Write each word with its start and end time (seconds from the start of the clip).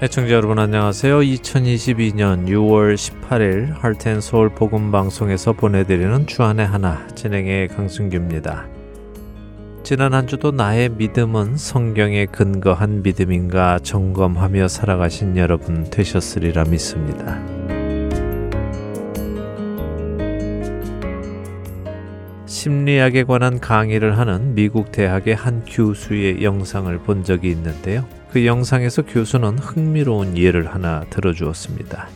애청자 0.00 0.32
여러분 0.34 0.60
안녕하세요. 0.60 1.18
2022년 1.18 2.46
6월 2.46 2.94
18일 2.94 3.76
할텐 3.80 4.20
서울 4.20 4.48
복음 4.48 4.92
방송에서 4.92 5.52
보내드리는 5.52 6.24
주안의 6.28 6.64
하나 6.64 7.04
진행의 7.16 7.66
강승규입니다. 7.66 8.68
지난 9.82 10.14
한 10.14 10.28
주도 10.28 10.52
나의 10.52 10.90
믿음은 10.90 11.56
성경에 11.56 12.26
근거한 12.26 13.02
믿음인가 13.02 13.80
점검하며 13.80 14.68
살아가신 14.68 15.36
여러분 15.36 15.82
되셨으리라 15.90 16.62
믿습니다. 16.66 17.42
심리학에 22.46 23.24
관한 23.24 23.58
강의를 23.58 24.16
하는 24.16 24.54
미국 24.54 24.92
대학의 24.92 25.34
한 25.34 25.64
교수의 25.64 26.44
영상을 26.44 26.96
본 26.98 27.24
적이 27.24 27.50
있는데요. 27.50 28.06
그 28.30 28.44
영상에서 28.44 29.02
교수는 29.02 29.58
흥미로운 29.58 30.36
예를 30.36 30.72
하나 30.74 31.04
들어주었습니다. 31.10 32.08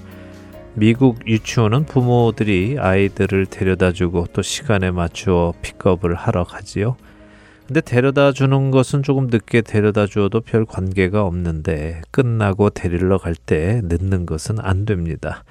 미국 0.75 1.27
유치원은 1.27 1.85
부모들이 1.85 2.77
아이들을 2.79 3.47
데려다 3.47 3.93
주고 3.93 4.27
또 4.33 4.43
시간에 4.43 4.91
맞추어 4.91 5.53
픽업을 5.63 6.15
하러 6.15 6.45
가지요. 6.45 6.97
근데 7.67 7.81
데려다 7.81 8.33
주는 8.33 8.71
것은 8.71 9.03
조금 9.03 9.29
늦게 9.29 9.63
데려다 9.63 10.07
주어도 10.07 10.41
별 10.41 10.67
관계가 10.67 11.25
없는데 11.25 12.03
끝나고 12.11 12.71
데리러 12.71 13.19
갈 13.19 13.35
때 13.35 13.81
늦는 13.85 14.27
것은 14.27 14.59
안 14.61 14.85
됩니다. 14.85 15.45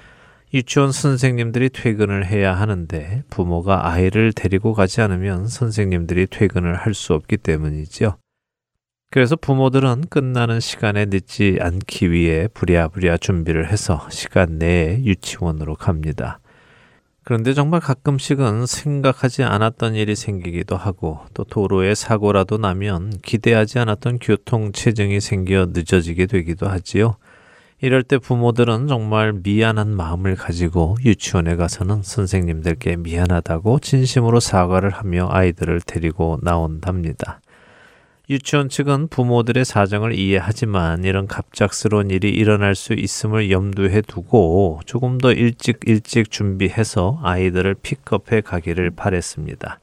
유치원 0.54 0.92
선생님들이 0.92 1.70
퇴근을 1.70 2.26
해야 2.26 2.54
하는데 2.54 3.22
부모가 3.30 3.90
아이를 3.90 4.32
데리고 4.32 4.74
가지 4.74 5.00
않으면 5.00 5.48
선생님들이 5.48 6.26
퇴근을 6.26 6.76
할 6.76 6.94
수 6.94 7.14
없기 7.14 7.38
때문이죠. 7.38 8.16
그래서 9.12 9.36
부모들은 9.36 10.04
끝나는 10.08 10.58
시간에 10.60 11.04
늦지 11.04 11.58
않기 11.60 12.10
위해 12.12 12.48
부랴부랴 12.54 13.18
준비를 13.18 13.70
해서 13.70 14.06
시간 14.08 14.56
내에 14.56 15.04
유치원으로 15.04 15.74
갑니다. 15.74 16.40
그런데 17.22 17.52
정말 17.52 17.80
가끔씩은 17.80 18.64
생각하지 18.64 19.42
않았던 19.42 19.96
일이 19.96 20.16
생기기도 20.16 20.78
하고 20.78 21.20
또 21.34 21.44
도로에 21.44 21.94
사고라도 21.94 22.56
나면 22.56 23.12
기대하지 23.20 23.80
않았던 23.80 24.18
교통 24.18 24.72
체증이 24.72 25.20
생겨 25.20 25.66
늦어지게 25.74 26.24
되기도 26.24 26.68
하지요. 26.68 27.16
이럴 27.82 28.04
때 28.04 28.16
부모들은 28.16 28.86
정말 28.86 29.34
미안한 29.34 29.94
마음을 29.94 30.36
가지고 30.36 30.96
유치원에 31.04 31.56
가서는 31.56 32.02
선생님들께 32.02 32.96
미안하다고 32.96 33.80
진심으로 33.80 34.40
사과를 34.40 34.88
하며 34.88 35.28
아이들을 35.30 35.82
데리고 35.82 36.38
나온답니다. 36.40 37.42
유치원 38.32 38.70
측은 38.70 39.08
부모들의 39.08 39.64
사정을 39.66 40.14
이해하지만 40.14 41.04
이런 41.04 41.26
갑작스러운 41.26 42.10
일이 42.10 42.30
일어날 42.30 42.74
수 42.74 42.94
있음을 42.94 43.50
염두에 43.50 44.00
두고 44.00 44.80
조금 44.86 45.18
더 45.18 45.32
일찍 45.32 45.80
일찍 45.84 46.30
준비해서 46.30 47.20
아이들을 47.22 47.74
픽업해 47.82 48.40
가기를 48.40 48.92
바랬습니다. 48.92 49.80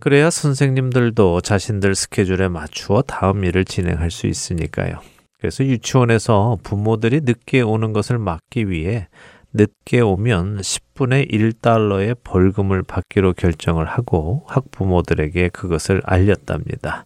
그래야 0.00 0.30
선생님들도 0.30 1.42
자신들 1.42 1.94
스케줄에 1.94 2.48
맞추어 2.48 3.02
다음 3.02 3.44
일을 3.44 3.66
진행할 3.66 4.10
수 4.10 4.26
있으니까요. 4.26 5.00
그래서 5.38 5.62
유치원에서 5.62 6.58
부모들이 6.62 7.20
늦게 7.22 7.60
오는 7.60 7.92
것을 7.92 8.18
막기 8.18 8.70
위해 8.70 9.08
늦게 9.52 10.00
오면 10.00 10.58
10분의 10.58 11.30
1달러의 11.30 12.16
벌금을 12.24 12.82
받기로 12.82 13.34
결정을 13.34 13.84
하고 13.86 14.44
학부모들에게 14.46 15.50
그것을 15.50 16.00
알렸답니다. 16.04 17.04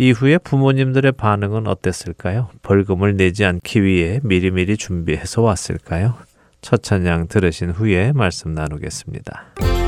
이후에 0.00 0.38
부모님들의 0.38 1.12
반응은 1.12 1.66
어땠을까요? 1.66 2.48
벌금을 2.62 3.18
내지 3.18 3.44
않기 3.44 3.82
위해 3.82 4.18
미리미리 4.22 4.78
준비해서 4.78 5.42
왔을까요? 5.42 6.14
첫 6.62 6.82
찬양 6.82 7.28
들으신 7.28 7.70
후에 7.70 8.12
말씀 8.12 8.54
나누겠습니다. 8.54 9.79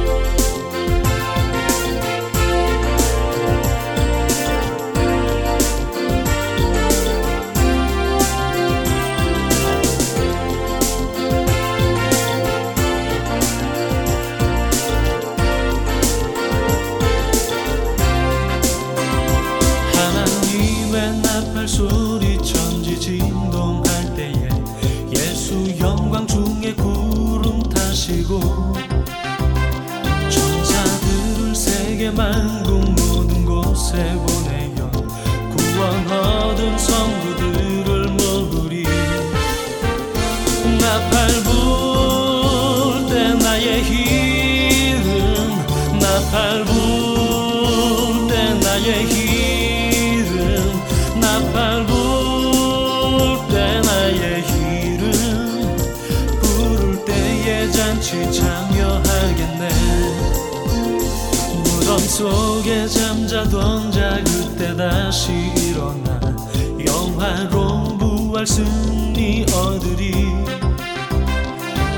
부활 68.42 68.46
승리 68.46 69.46
얻으리? 69.52 70.12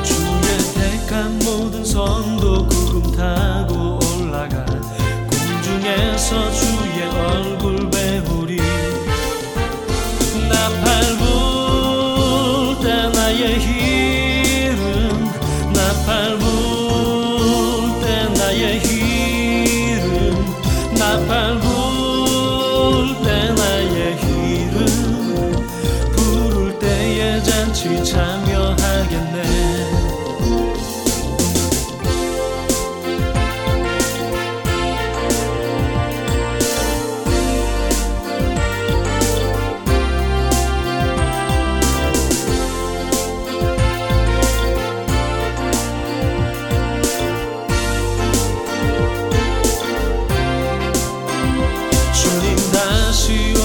주의 0.03 0.59
택한 0.75 1.39
모든 1.39 1.85
성도 1.85 2.67
구름 2.69 3.13
타 3.13 3.54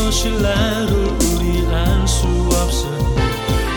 날을 0.09 0.91
우리 1.21 1.67
알 1.67 2.07
수 2.07 2.25
없으니 2.25 3.15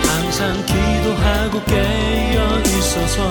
항상 0.07 0.55
기도하고 0.65 1.63
깨어 1.67 2.61
있어서 2.61 3.29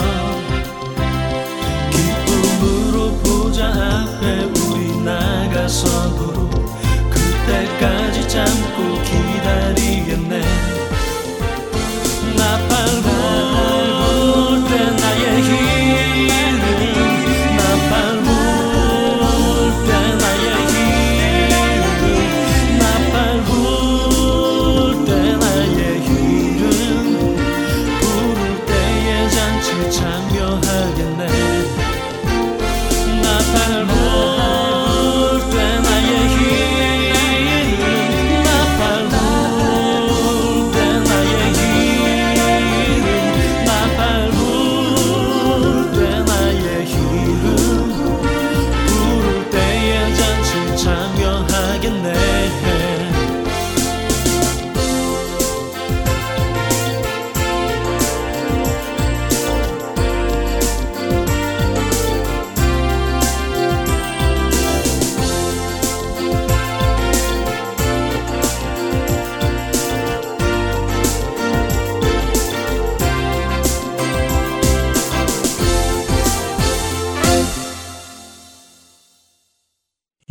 기쁨으로 1.89 3.17
보자 3.23 3.65
앞에 3.65 4.43
우리 4.43 4.95
나가서도록 5.03 6.51
그때까지 7.09 8.29
참고 8.29 9.01
기다리겠네 9.03 10.60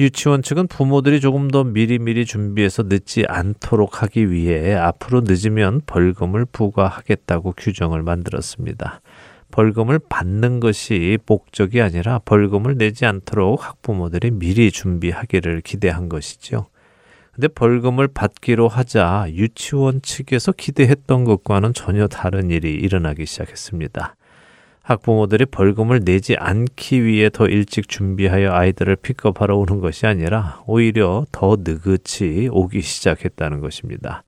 유치원 0.00 0.40
측은 0.40 0.66
부모들이 0.68 1.20
조금 1.20 1.48
더 1.48 1.62
미리미리 1.62 2.24
준비해서 2.24 2.84
늦지 2.84 3.26
않도록 3.28 4.02
하기 4.02 4.30
위해 4.30 4.74
앞으로 4.74 5.20
늦으면 5.26 5.82
벌금을 5.84 6.46
부과하겠다고 6.46 7.52
규정을 7.58 8.02
만들었습니다. 8.02 9.02
벌금을 9.50 9.98
받는 10.08 10.60
것이 10.60 11.18
목적이 11.26 11.82
아니라 11.82 12.18
벌금을 12.24 12.78
내지 12.78 13.04
않도록 13.04 13.62
학부모들이 13.62 14.30
미리 14.30 14.70
준비하기를 14.70 15.60
기대한 15.60 16.08
것이죠. 16.08 16.68
근데 17.32 17.48
벌금을 17.48 18.08
받기로 18.08 18.68
하자 18.68 19.26
유치원 19.28 20.00
측에서 20.00 20.52
기대했던 20.52 21.24
것과는 21.24 21.74
전혀 21.74 22.06
다른 22.06 22.50
일이 22.50 22.72
일어나기 22.72 23.26
시작했습니다. 23.26 24.16
학부모들이 24.90 25.46
벌금을 25.46 26.00
내지 26.04 26.34
않기 26.36 27.04
위해 27.04 27.30
더 27.30 27.46
일찍 27.46 27.88
준비하여 27.88 28.52
아이들을 28.52 28.96
픽업하러 28.96 29.56
오는 29.56 29.78
것이 29.78 30.06
아니라 30.06 30.62
오히려 30.66 31.24
더 31.30 31.56
느긋이 31.60 32.48
오기 32.50 32.82
시작했다는 32.82 33.60
것입니다. 33.60 34.24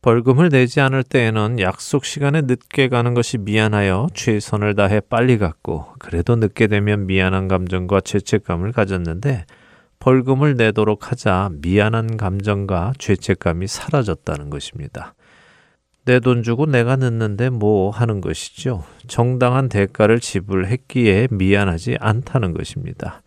벌금을 0.00 0.50
내지 0.50 0.80
않을 0.80 1.02
때에는 1.02 1.58
약속 1.58 2.04
시간에 2.04 2.42
늦게 2.42 2.88
가는 2.88 3.14
것이 3.14 3.38
미안하여 3.38 4.06
최선을 4.14 4.76
다해 4.76 5.00
빨리 5.00 5.36
갔고 5.36 5.86
그래도 5.98 6.36
늦게 6.36 6.68
되면 6.68 7.06
미안한 7.06 7.48
감정과 7.48 8.02
죄책감을 8.02 8.70
가졌는데 8.70 9.46
벌금을 9.98 10.54
내도록 10.54 11.10
하자 11.10 11.50
미안한 11.60 12.16
감정과 12.16 12.92
죄책감이 12.98 13.66
사라졌다는 13.66 14.48
것입니다. 14.48 15.14
내 16.08 16.20
돈 16.20 16.42
주고 16.42 16.64
내가 16.64 16.96
늦는데 16.96 17.50
뭐 17.50 17.90
하는 17.90 18.22
것이죠. 18.22 18.82
정당한 19.08 19.68
대가를 19.68 20.20
지불했기에 20.20 21.28
미안하지 21.30 21.98
않다는 22.00 22.54
것입니다. 22.54 23.20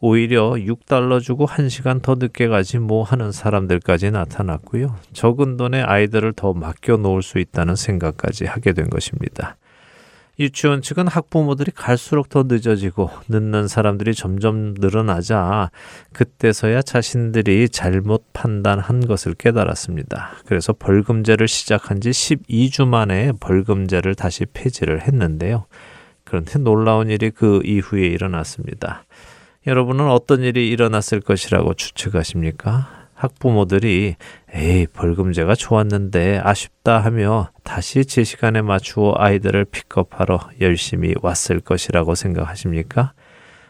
오히려 0.00 0.52
6달러 0.52 1.20
주고 1.20 1.46
1시간 1.46 2.00
더 2.00 2.14
늦게 2.14 2.48
가지 2.48 2.78
뭐 2.78 3.02
하는 3.02 3.32
사람들까지 3.32 4.12
나타났고요. 4.12 4.96
적은 5.12 5.58
돈에 5.58 5.82
아이들을 5.82 6.32
더 6.32 6.54
맡겨 6.54 6.96
놓을 6.96 7.20
수 7.20 7.38
있다는 7.38 7.76
생각까지 7.76 8.46
하게 8.46 8.72
된 8.72 8.88
것입니다. 8.88 9.56
유치원 10.42 10.82
측은 10.82 11.08
학부모들이 11.08 11.72
갈수록 11.74 12.28
더 12.28 12.42
늦어지고 12.42 13.10
늦는 13.28 13.68
사람들이 13.68 14.14
점점 14.14 14.74
늘어나자 14.78 15.70
그때서야 16.12 16.82
자신들이 16.82 17.68
잘못 17.68 18.24
판단한 18.32 19.06
것을 19.06 19.34
깨달았습니다. 19.34 20.32
그래서 20.46 20.72
벌금제를 20.72 21.48
시작한 21.48 22.00
지 22.00 22.10
12주 22.10 22.86
만에 22.86 23.32
벌금제를 23.40 24.14
다시 24.14 24.44
폐지를 24.52 25.02
했는데요. 25.02 25.66
그런데 26.24 26.58
놀라운 26.58 27.10
일이 27.10 27.30
그 27.30 27.60
이후에 27.64 28.06
일어났습니다. 28.06 29.04
여러분은 29.66 30.08
어떤 30.08 30.42
일이 30.42 30.68
일어났을 30.68 31.20
것이라고 31.20 31.74
추측하십니까? 31.74 33.01
학부모들이 33.22 34.16
에이 34.52 34.86
벌금제가 34.92 35.54
좋았는데 35.54 36.40
아쉽다 36.42 36.98
하며 36.98 37.50
다시 37.62 38.04
제 38.04 38.24
시간에 38.24 38.62
맞추어 38.62 39.14
아이들을 39.16 39.64
픽업하러 39.66 40.40
열심히 40.60 41.14
왔을 41.22 41.60
것이라고 41.60 42.14
생각하십니까? 42.16 43.12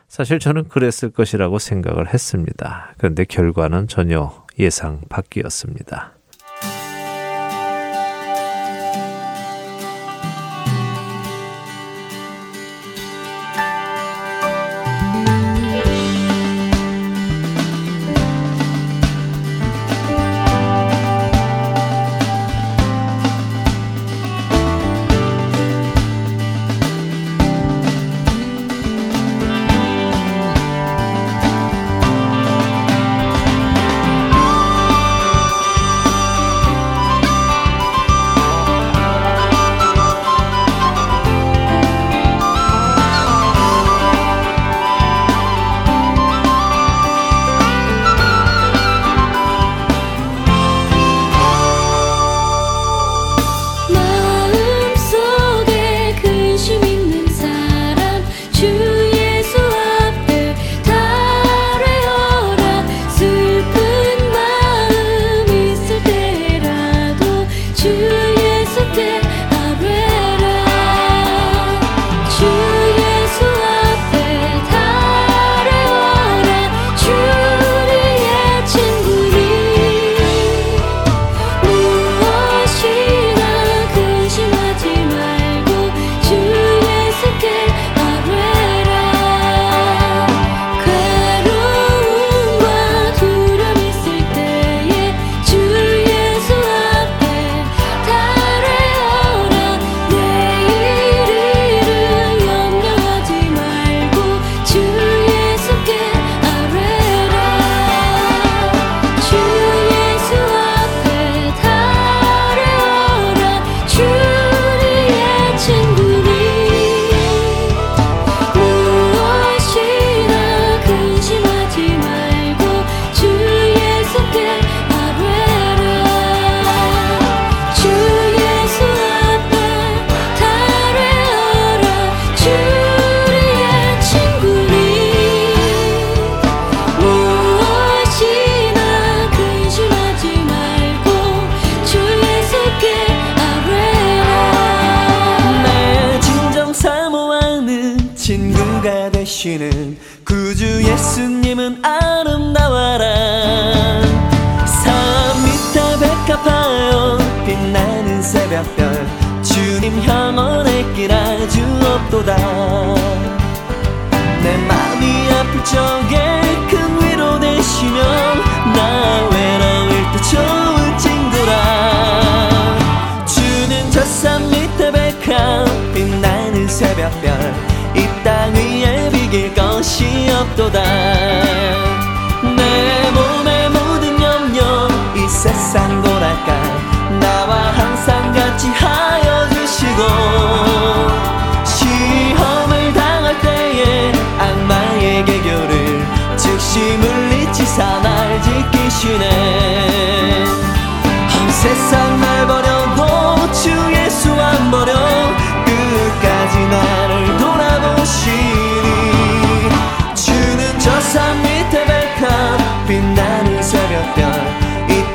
사실 0.09 0.39
저는 0.39 0.69
그랬을 0.69 1.11
것이라고 1.11 1.59
생각을 1.59 2.13
했습니다. 2.13 2.95
그런데 2.99 3.25
결과는 3.25 3.89
전혀 3.89 4.45
예상 4.59 5.01
밖이었습니다. 5.09 6.13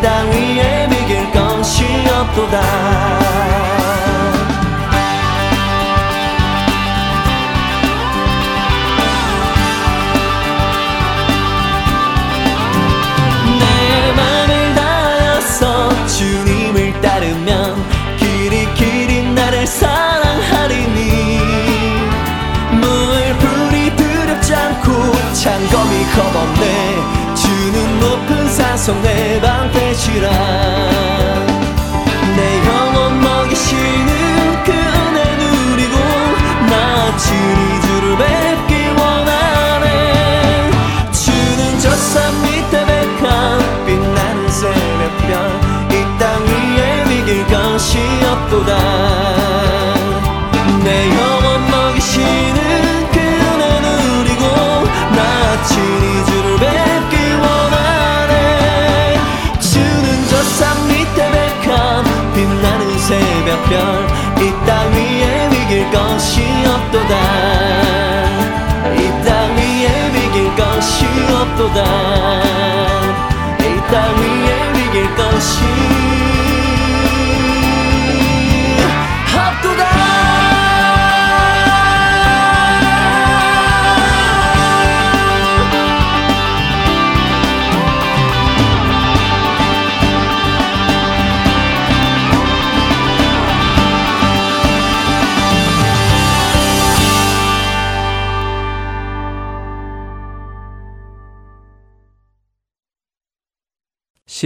땅 0.02 0.30
위에 0.30 0.88
비길 0.90 1.32
것이 1.32 1.84
없도다. 2.08 2.62
내 13.60 14.14
맘을 14.14 14.76
다하여서 14.76 16.08
주님을 16.08 17.02
따르면 17.02 18.18
길이 18.18 18.74
길이 18.76 19.24
나를 19.34 19.66
사랑하리니. 19.66 21.08
물불이 22.72 23.96
두렵지 23.96 24.54
않고 24.54 25.12
창검이 25.34 26.06
주는 26.14 26.57
산성 28.88 29.02
내 29.02 29.42
방패시라. 29.42 30.30
내 32.38 32.68
영혼 32.68 33.20
먹이시는 33.20 34.64
그 34.64 34.72
은혜 34.72 35.36
누리고 35.36 35.98
나 36.70 37.18
주니 37.18 37.82
주를 37.82 38.18
뵙기 38.18 38.88
원하네. 38.98 40.72
주는 41.12 41.80
저산 41.80 42.42
밑에 42.44 42.86
백한 42.86 43.86
빛나는 43.86 44.50
새벽별 44.50 45.32
이 45.92 46.18
땅 46.18 46.46
위에 46.46 47.04
비길 47.10 47.46
것이 47.48 48.00
없도다 48.24 48.72
없 71.76 72.77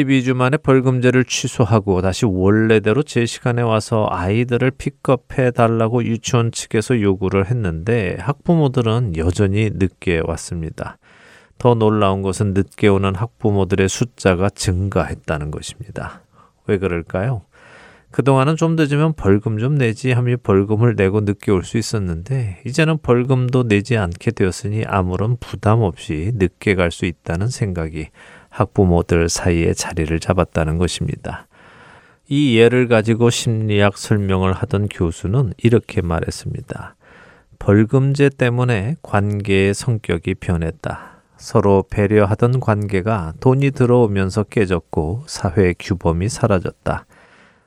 72주 0.01 0.34
만에 0.34 0.58
벌금제를 0.58 1.25
취소하고 1.25 2.01
다시 2.01 2.25
원래대로 2.25 3.03
제 3.03 3.25
시간에 3.25 3.62
와서 3.62 4.08
아이들을 4.10 4.72
픽업해 4.72 5.51
달라고 5.51 6.03
유치원 6.03 6.51
측에서 6.51 7.01
요구를 7.01 7.50
했는데 7.50 8.17
학부모들은 8.20 9.17
여전히 9.17 9.70
늦게 9.74 10.22
왔습니다. 10.25 10.98
더 11.58 11.75
놀라운 11.75 12.22
것은 12.22 12.53
늦게 12.53 12.88
오는 12.88 13.13
학부모들의 13.15 13.88
숫자가 13.88 14.50
증가했다는 14.50 15.51
것입니다. 15.51 16.22
왜 16.67 16.77
그럴까요? 16.77 17.41
그동안은 18.10 18.58
좀 18.58 18.75
늦으면 18.75 19.13
벌금 19.13 19.58
좀 19.58 19.75
내지 19.77 20.12
하며 20.12 20.36
벌금을 20.43 20.96
내고 20.98 21.22
늦게 21.22 21.51
올 21.51 21.63
수 21.63 21.77
있었는데 21.77 22.62
이제는 22.65 22.98
벌금도 22.98 23.67
내지 23.70 23.96
않게 23.96 24.31
되었으니 24.31 24.84
아무런 24.86 25.38
부담 25.39 25.81
없이 25.81 26.31
늦게 26.36 26.75
갈 26.75 26.91
수 26.91 27.05
있다는 27.05 27.48
생각이 27.48 28.10
학부모들 28.51 29.29
사이에 29.29 29.74
자리를 29.74 30.20
잡았다는 30.20 30.77
것입니다. 30.77 31.48
이 32.27 32.58
예를 32.58 32.88
가지고 32.88 33.29
심리학 33.29 33.98
설명을 33.98 34.53
하던 34.53 34.88
교수는 34.89 35.53
이렇게 35.58 36.01
말했습니다. 36.01 36.96
벌금제 37.60 38.29
때문에 38.29 38.96
관계의 39.01 39.74
성격이 39.74 40.36
변했다. 40.36 41.24
서로 41.38 41.84
배려하던 41.89 42.60
관계가 42.60 43.34
돈이 43.39 43.72
들어오면서 43.72 44.43
깨졌고 44.43 45.24
사회 45.27 45.74
규범이 45.79 46.29
사라졌다. 46.29 47.05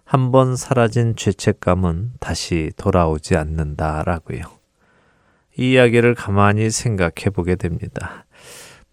한번 0.04 0.54
사라진 0.54 1.16
죄책감은 1.16 2.12
다시 2.20 2.70
돌아오지 2.76 3.36
않는다라고요. 3.36 4.42
이 5.58 5.72
이야기를 5.72 6.14
가만히 6.14 6.70
생각해 6.70 7.30
보게 7.32 7.54
됩니다. 7.56 8.26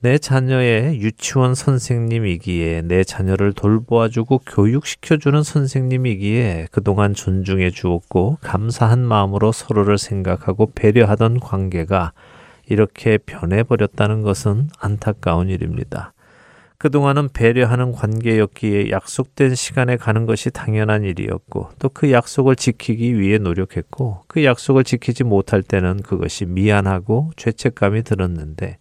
내 0.04 0.18
자녀의 0.18 1.00
유치원 1.00 1.54
선생님이기에 1.54 2.82
내 2.86 3.04
자녀를 3.04 3.54
돌보아주고 3.54 4.40
교육시켜주는 4.48 5.44
선생님이기에 5.44 6.70
그동안 6.72 7.14
존중해 7.14 7.70
주었고 7.70 8.40
감사한 8.42 9.06
마음으로 9.06 9.52
서로를 9.52 10.00
생각하고 10.00 10.72
배려하던 10.74 11.40
관계가 11.40 12.14
이렇게 12.68 13.20
변해버렸다는 13.20 14.24
것은 14.24 14.70
안타까운 14.80 15.50
일입니다. 15.50 16.14
그동안은 16.80 17.30
배려하는 17.30 17.92
관계였기에 17.92 18.90
약속된 18.90 19.54
시간에 19.54 19.98
가는 19.98 20.26
것이 20.26 20.50
당연한 20.50 21.04
일이었고 21.04 21.70
또 21.78 21.90
그 21.90 22.12
약속을 22.12 22.56
지키기 22.56 23.20
위해 23.20 23.38
노력했고 23.38 24.24
그 24.28 24.44
약속을 24.44 24.84
지키지 24.84 25.26
못할 25.26 25.62
때는 25.62 26.02
그것이 26.02 26.46
미안하고 26.46 27.30
죄책감이 27.36 28.02
들었는데 28.02 28.80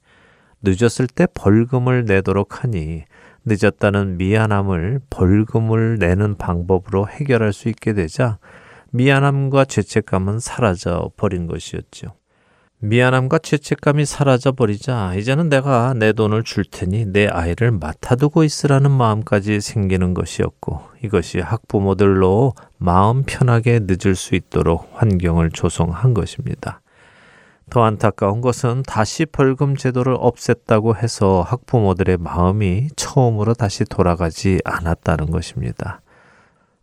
늦었을 0.63 1.07
때 1.07 1.27
벌금을 1.33 2.05
내도록 2.05 2.63
하니 2.63 3.05
늦었다는 3.45 4.19
미안함을 4.19 5.01
벌금을 5.11 5.99
내는 5.99 6.37
방법으로 6.37 7.09
해결할 7.09 7.53
수 7.53 7.69
있게 7.69 7.95
되자 7.95 8.39
미안함과 8.91 9.65
죄책감은 9.67 10.41
사라져 10.41 11.11
버린 11.17 11.47
것이었죠. 11.47 12.15
미안함과 12.83 13.39
죄책감이 13.39 14.07
사라져 14.07 14.53
버리자 14.53 15.15
이제는 15.15 15.51
내가 15.51 15.93
내 15.95 16.15
돈을 16.15 16.45
줄 16.45 16.65
테니 16.65 17.13
내 17.13 17.27
아이를 17.27 17.73
맡아두고 17.73 18.43
있으라는 18.43 18.91
마음까지 18.91 19.61
생기는 19.61 20.15
것이었고 20.15 20.81
이것이 21.05 21.41
학부모들로 21.41 22.55
마음 22.79 23.23
편하게 23.25 23.81
늦을 23.83 24.15
수 24.15 24.35
있도록 24.35 24.91
환경을 24.95 25.51
조성한 25.51 26.15
것입니다. 26.15 26.81
더 27.71 27.85
안타까운 27.85 28.41
것은 28.41 28.83
다시 28.83 29.25
벌금 29.25 29.77
제도를 29.77 30.17
없앴다고 30.17 30.97
해서 30.97 31.43
학부모들의 31.43 32.17
마음이 32.19 32.89
처음으로 32.97 33.55
다시 33.55 33.85
돌아가지 33.85 34.61
않았다는 34.65 35.31
것입니다. 35.31 36.03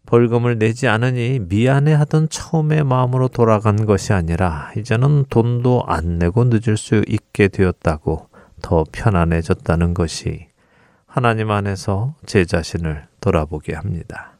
벌금을 0.05 0.57
내지 0.57 0.87
않으니 0.87 1.39
미안해 1.39 1.93
하던 1.93 2.29
처음의 2.29 2.85
마음으로 2.85 3.27
돌아간 3.27 3.85
것이 3.85 4.13
아니라 4.13 4.71
이제는 4.77 5.25
돈도 5.29 5.83
안 5.85 6.17
내고 6.17 6.45
늦을 6.45 6.77
수 6.77 7.03
있게 7.05 7.49
되었다고 7.49 8.29
더 8.61 8.85
편안해졌다는 8.91 9.93
것이 9.93 10.47
하나님 11.05 11.51
안에서 11.51 12.15
제 12.25 12.45
자신을 12.45 13.07
돌아보게 13.19 13.75
합니다. 13.75 14.36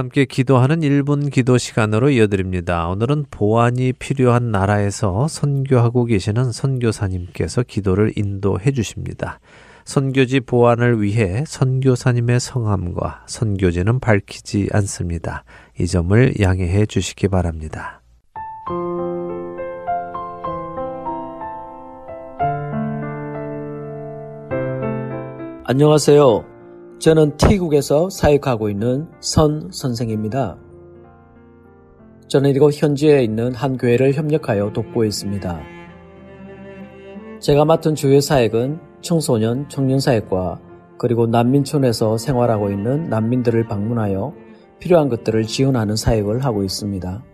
함께 0.00 0.24
기도하는 0.24 0.80
1분 0.80 1.30
기도 1.30 1.58
시간으로 1.58 2.08
이어드립니다. 2.08 2.88
오늘은 2.88 3.26
보안이 3.30 3.92
필요한 3.92 4.50
나라에서 4.50 5.28
선교하고 5.28 6.06
계시는 6.06 6.52
선교사님께서 6.52 7.64
기도를 7.64 8.14
인도해 8.16 8.72
주십니다. 8.72 9.40
선교지 9.84 10.40
보안을 10.40 11.02
위해 11.02 11.44
선교사님의 11.46 12.40
성함과 12.40 13.24
선교지는 13.26 14.00
밝히지 14.00 14.68
않습니다. 14.72 15.44
이 15.78 15.86
점을 15.86 16.32
양해해 16.40 16.86
주시기 16.86 17.28
바랍니다. 17.28 18.00
안녕하세요. 25.66 26.49
저는 27.00 27.38
T국에서 27.38 28.10
사역하고 28.10 28.68
있는 28.68 29.08
선 29.20 29.70
선생입니다. 29.72 30.58
저는 32.28 32.50
이곳 32.50 32.74
현지에 32.74 33.24
있는 33.24 33.54
한 33.54 33.78
교회를 33.78 34.12
협력하여 34.12 34.74
돕고 34.74 35.06
있습니다. 35.06 35.62
제가 37.40 37.64
맡은 37.64 37.94
주요 37.94 38.20
사역은 38.20 38.80
청소년 39.00 39.66
청년 39.70 39.98
사역과 39.98 40.60
그리고 40.98 41.26
난민촌에서 41.26 42.18
생활하고 42.18 42.70
있는 42.70 43.08
난민들을 43.08 43.66
방문하여 43.66 44.34
필요한 44.78 45.08
것들을 45.08 45.44
지원하는 45.44 45.96
사역을 45.96 46.44
하고 46.44 46.62
있습니다. 46.64 47.24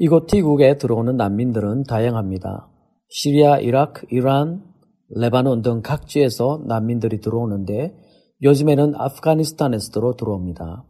이곳 0.00 0.26
T국에 0.26 0.78
들어오는 0.78 1.16
난민들은 1.16 1.84
다양합니다. 1.84 2.68
시리아, 3.08 3.58
이라크, 3.58 4.04
이란, 4.10 4.67
레바논 5.10 5.62
등 5.62 5.82
각지에서 5.82 6.64
난민들이 6.66 7.20
들어오는데 7.20 7.94
요즘에는 8.42 8.94
아프가니스탄에서도 8.96 10.16
들어옵니다. 10.16 10.84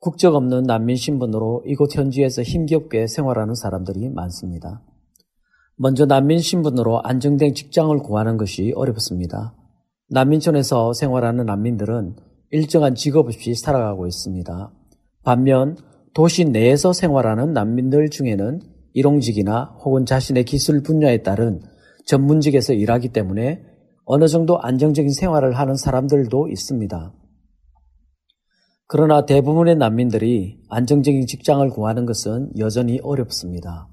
국적 0.00 0.34
없는 0.34 0.64
난민 0.64 0.96
신분으로 0.96 1.62
이곳 1.66 1.96
현지에서 1.96 2.42
힘겹게 2.42 3.06
생활하는 3.06 3.54
사람들이 3.54 4.10
많습니다. 4.10 4.82
먼저 5.76 6.06
난민 6.06 6.38
신분으로 6.38 7.02
안정된 7.02 7.54
직장을 7.54 7.96
구하는 7.98 8.36
것이 8.36 8.72
어렵습니다. 8.74 9.54
난민촌에서 10.08 10.92
생활하는 10.92 11.46
난민들은 11.46 12.16
일정한 12.50 12.94
직업 12.94 13.26
없이 13.26 13.54
살아가고 13.54 14.06
있습니다. 14.06 14.70
반면 15.24 15.76
도시 16.14 16.44
내에서 16.44 16.92
생활하는 16.92 17.52
난민들 17.52 18.08
중에는 18.10 18.60
일용직이나 18.94 19.76
혹은 19.84 20.06
자신의 20.06 20.44
기술 20.44 20.82
분야에 20.82 21.22
따른 21.22 21.60
전문직에서 22.06 22.72
일하기 22.72 23.10
때문에 23.10 23.62
어느 24.04 24.28
정도 24.28 24.60
안정적인 24.60 25.12
생활을 25.12 25.58
하는 25.58 25.74
사람들도 25.74 26.48
있습니다. 26.48 27.12
그러나 28.88 29.26
대부분의 29.26 29.76
난민들이 29.76 30.60
안정적인 30.68 31.26
직장을 31.26 31.68
구하는 31.70 32.06
것은 32.06 32.52
여전히 32.58 33.00
어렵습니다. 33.02 33.88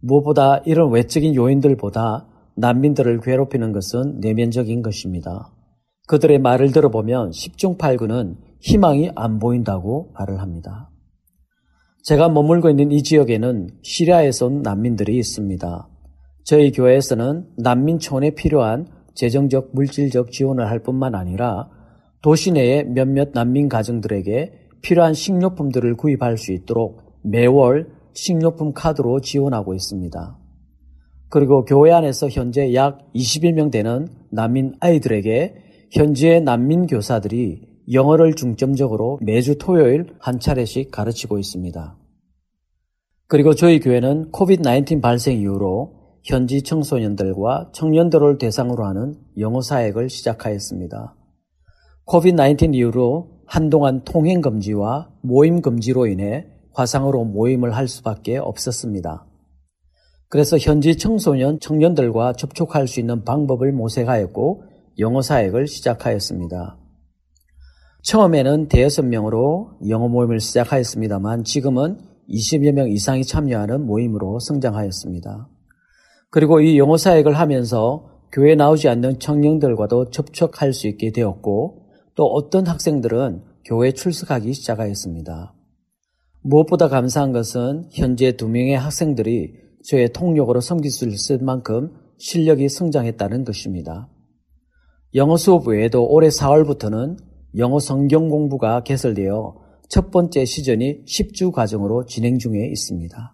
무엇보다 0.00 0.58
이런 0.64 0.90
외적인 0.90 1.34
요인들보다 1.34 2.26
난민들을 2.56 3.20
괴롭히는 3.20 3.72
것은 3.72 4.20
내면적인 4.20 4.80
것입니다. 4.82 5.52
그들의 6.06 6.38
말을 6.38 6.72
들어보면 6.72 7.30
10중 7.30 7.76
8구는 7.76 8.36
희망이 8.60 9.10
안 9.14 9.38
보인다고 9.38 10.12
말을 10.14 10.40
합니다. 10.40 10.90
제가 12.02 12.28
머물고 12.28 12.70
있는 12.70 12.92
이 12.92 13.02
지역에는 13.02 13.68
시리아에서 13.82 14.46
온 14.46 14.62
난민들이 14.62 15.16
있습니다. 15.16 15.88
저희 16.44 16.72
교회에서는 16.72 17.46
난민촌에 17.56 18.32
필요한 18.32 18.86
재정적, 19.14 19.70
물질적 19.72 20.30
지원을 20.30 20.68
할 20.68 20.80
뿐만 20.80 21.14
아니라 21.14 21.70
도시 22.20 22.52
내의 22.52 22.84
몇몇 22.84 23.30
난민 23.32 23.70
가정들에게 23.70 24.52
필요한 24.82 25.14
식료품들을 25.14 25.96
구입할 25.96 26.36
수 26.36 26.52
있도록 26.52 27.00
매월 27.22 27.88
식료품 28.12 28.74
카드로 28.74 29.20
지원하고 29.20 29.72
있습니다. 29.72 30.38
그리고 31.30 31.64
교회 31.64 31.92
안에서 31.92 32.28
현재 32.28 32.74
약 32.74 33.10
21명 33.14 33.72
되는 33.72 34.08
난민 34.30 34.74
아이들에게 34.80 35.54
현지의 35.92 36.42
난민 36.42 36.86
교사들이 36.86 37.62
영어를 37.90 38.34
중점적으로 38.34 39.18
매주 39.22 39.56
토요일 39.56 40.14
한 40.18 40.38
차례씩 40.38 40.90
가르치고 40.90 41.38
있습니다. 41.38 41.96
그리고 43.26 43.54
저희 43.54 43.80
교회는 43.80 44.30
코비드-19 44.30 45.00
발생 45.00 45.40
이후로 45.40 46.03
현지 46.24 46.62
청소년들과 46.62 47.70
청년들을 47.74 48.38
대상으로 48.38 48.86
하는 48.86 49.14
영어 49.38 49.60
사역을 49.60 50.08
시작하였습니다. 50.08 51.14
코비드-19 52.06 52.74
이후로 52.74 53.42
한동안 53.46 54.04
통행 54.04 54.40
금지와 54.40 55.10
모임 55.20 55.60
금지로 55.60 56.06
인해 56.06 56.46
화상으로 56.72 57.24
모임을 57.24 57.76
할 57.76 57.88
수밖에 57.88 58.38
없었습니다. 58.38 59.26
그래서 60.28 60.56
현지 60.56 60.96
청소년, 60.96 61.60
청년들과 61.60 62.32
접촉할 62.32 62.88
수 62.88 63.00
있는 63.00 63.22
방법을 63.24 63.72
모색하였고 63.72 64.64
영어 65.00 65.20
사역을 65.20 65.66
시작하였습니다. 65.66 66.78
처음에는 68.02 68.68
대여섯 68.68 69.04
명으로 69.04 69.78
영어 69.88 70.08
모임을 70.08 70.40
시작하였습니다만 70.40 71.44
지금은 71.44 71.98
20여 72.30 72.72
명 72.72 72.88
이상이 72.88 73.24
참여하는 73.24 73.84
모임으로 73.84 74.38
성장하였습니다. 74.40 75.48
그리고 76.34 76.60
이 76.60 76.78
영어 76.78 76.96
사역을 76.96 77.38
하면서 77.38 78.08
교회 78.32 78.56
나오지 78.56 78.88
않는 78.88 79.20
청년들과도 79.20 80.10
접촉할 80.10 80.72
수 80.72 80.88
있게 80.88 81.12
되었고 81.12 81.86
또 82.16 82.24
어떤 82.24 82.66
학생들은 82.66 83.44
교회 83.64 83.92
출석하기 83.92 84.52
시작하였습니다. 84.52 85.54
무엇보다 86.42 86.88
감사한 86.88 87.30
것은 87.30 87.84
현재 87.92 88.32
두 88.32 88.48
명의 88.48 88.76
학생들이 88.76 89.52
저의 89.84 90.12
통역으로 90.12 90.60
섬길 90.60 90.90
수 90.90 91.06
있을 91.06 91.38
만큼 91.38 91.92
실력이 92.18 92.68
성장했다는 92.68 93.44
것입니다. 93.44 94.08
영어 95.14 95.36
수업 95.36 95.68
외에도 95.68 96.04
올해 96.04 96.30
4월부터는 96.30 97.16
영어 97.58 97.78
성경 97.78 98.28
공부가 98.28 98.82
개설되어 98.82 99.54
첫 99.88 100.10
번째 100.10 100.44
시즌이 100.44 101.04
10주 101.04 101.52
과정으로 101.52 102.06
진행 102.06 102.38
중에 102.40 102.66
있습니다. 102.72 103.33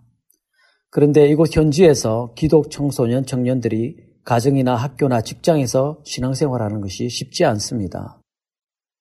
그런데 0.91 1.29
이곳 1.29 1.57
현지에서 1.57 2.33
기독 2.35 2.71
청소년 2.71 3.25
청년들이 3.25 3.97
가정이나 4.25 4.75
학교나 4.75 5.21
직장에서 5.21 6.01
신앙생활하는 6.05 6.81
것이 6.81 7.09
쉽지 7.09 7.45
않습니다. 7.45 8.21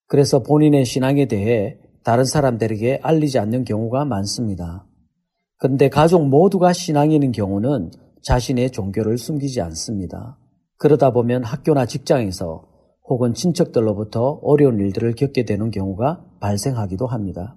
그래서 0.08 0.44
본인의 0.44 0.86
신앙에 0.86 1.26
대해 1.26 1.78
다른 2.04 2.26
사람들에게 2.26 3.00
알리지 3.02 3.40
않는 3.40 3.64
경우가 3.66 4.06
많습니다. 4.06 4.86
그런데 5.58 5.90
가족 5.90 6.28
모두가 6.28 6.74
신앙인인 6.74 7.32
경우는 7.32 7.92
자신의 8.22 8.72
종교를 8.72 9.18
숨기지 9.18 9.62
않습니다. 9.62 10.38
그러다 10.78 11.12
보면 11.12 11.44
학교나 11.44 11.86
직장에서 11.86 12.66
혹은 13.10 13.34
친척들로부터 13.34 14.40
어려운 14.44 14.80
일들을 14.80 15.16
겪게 15.16 15.44
되는 15.44 15.72
경우가 15.72 16.24
발생하기도 16.40 17.08
합니다. 17.08 17.56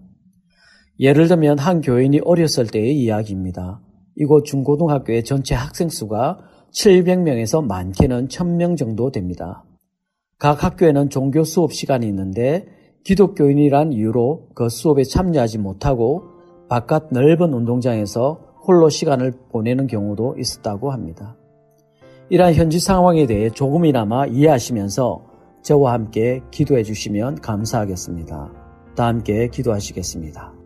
예를 0.99 1.29
들면 1.29 1.59
한 1.59 1.81
교인이 1.81 2.21
어렸을 2.25 2.66
때의 2.66 2.97
이야기입니다. 2.97 3.81
이곳 4.16 4.44
중고등학교의 4.44 5.25
전체 5.25 5.55
학생 5.55 5.88
수가 5.88 6.38
700명에서 6.72 7.64
많게는 7.64 8.29
1000명 8.29 8.77
정도 8.77 9.11
됩니다. 9.11 9.64
각 10.38 10.64
학교에는 10.64 11.11
종교 11.11 11.44
수업 11.44 11.72
시간이 11.72 12.07
있는데 12.07 12.66
기독교인이란 13.05 13.92
이유로 13.92 14.48
그 14.55 14.68
수업에 14.68 15.05
참여하지 15.05 15.59
못하고 15.59 16.25
바깥 16.68 17.09
넓은 17.11 17.53
운동장에서 17.53 18.53
홀로 18.66 18.88
시간을 18.88 19.33
보내는 19.51 19.87
경우도 19.87 20.37
있었다고 20.38 20.92
합니다. 20.92 21.37
이러한 22.31 22.55
현지 22.55 22.79
상황에 22.79 23.27
대해 23.27 23.51
조금이나마 23.51 24.27
이해하시면서 24.27 25.27
저와 25.62 25.92
함께 25.92 26.40
기도해 26.51 26.83
주시면 26.83 27.37
감사하겠습니다. 27.40 28.53
다 28.96 29.07
함께 29.07 29.48
기도하시겠습니다. 29.48 30.62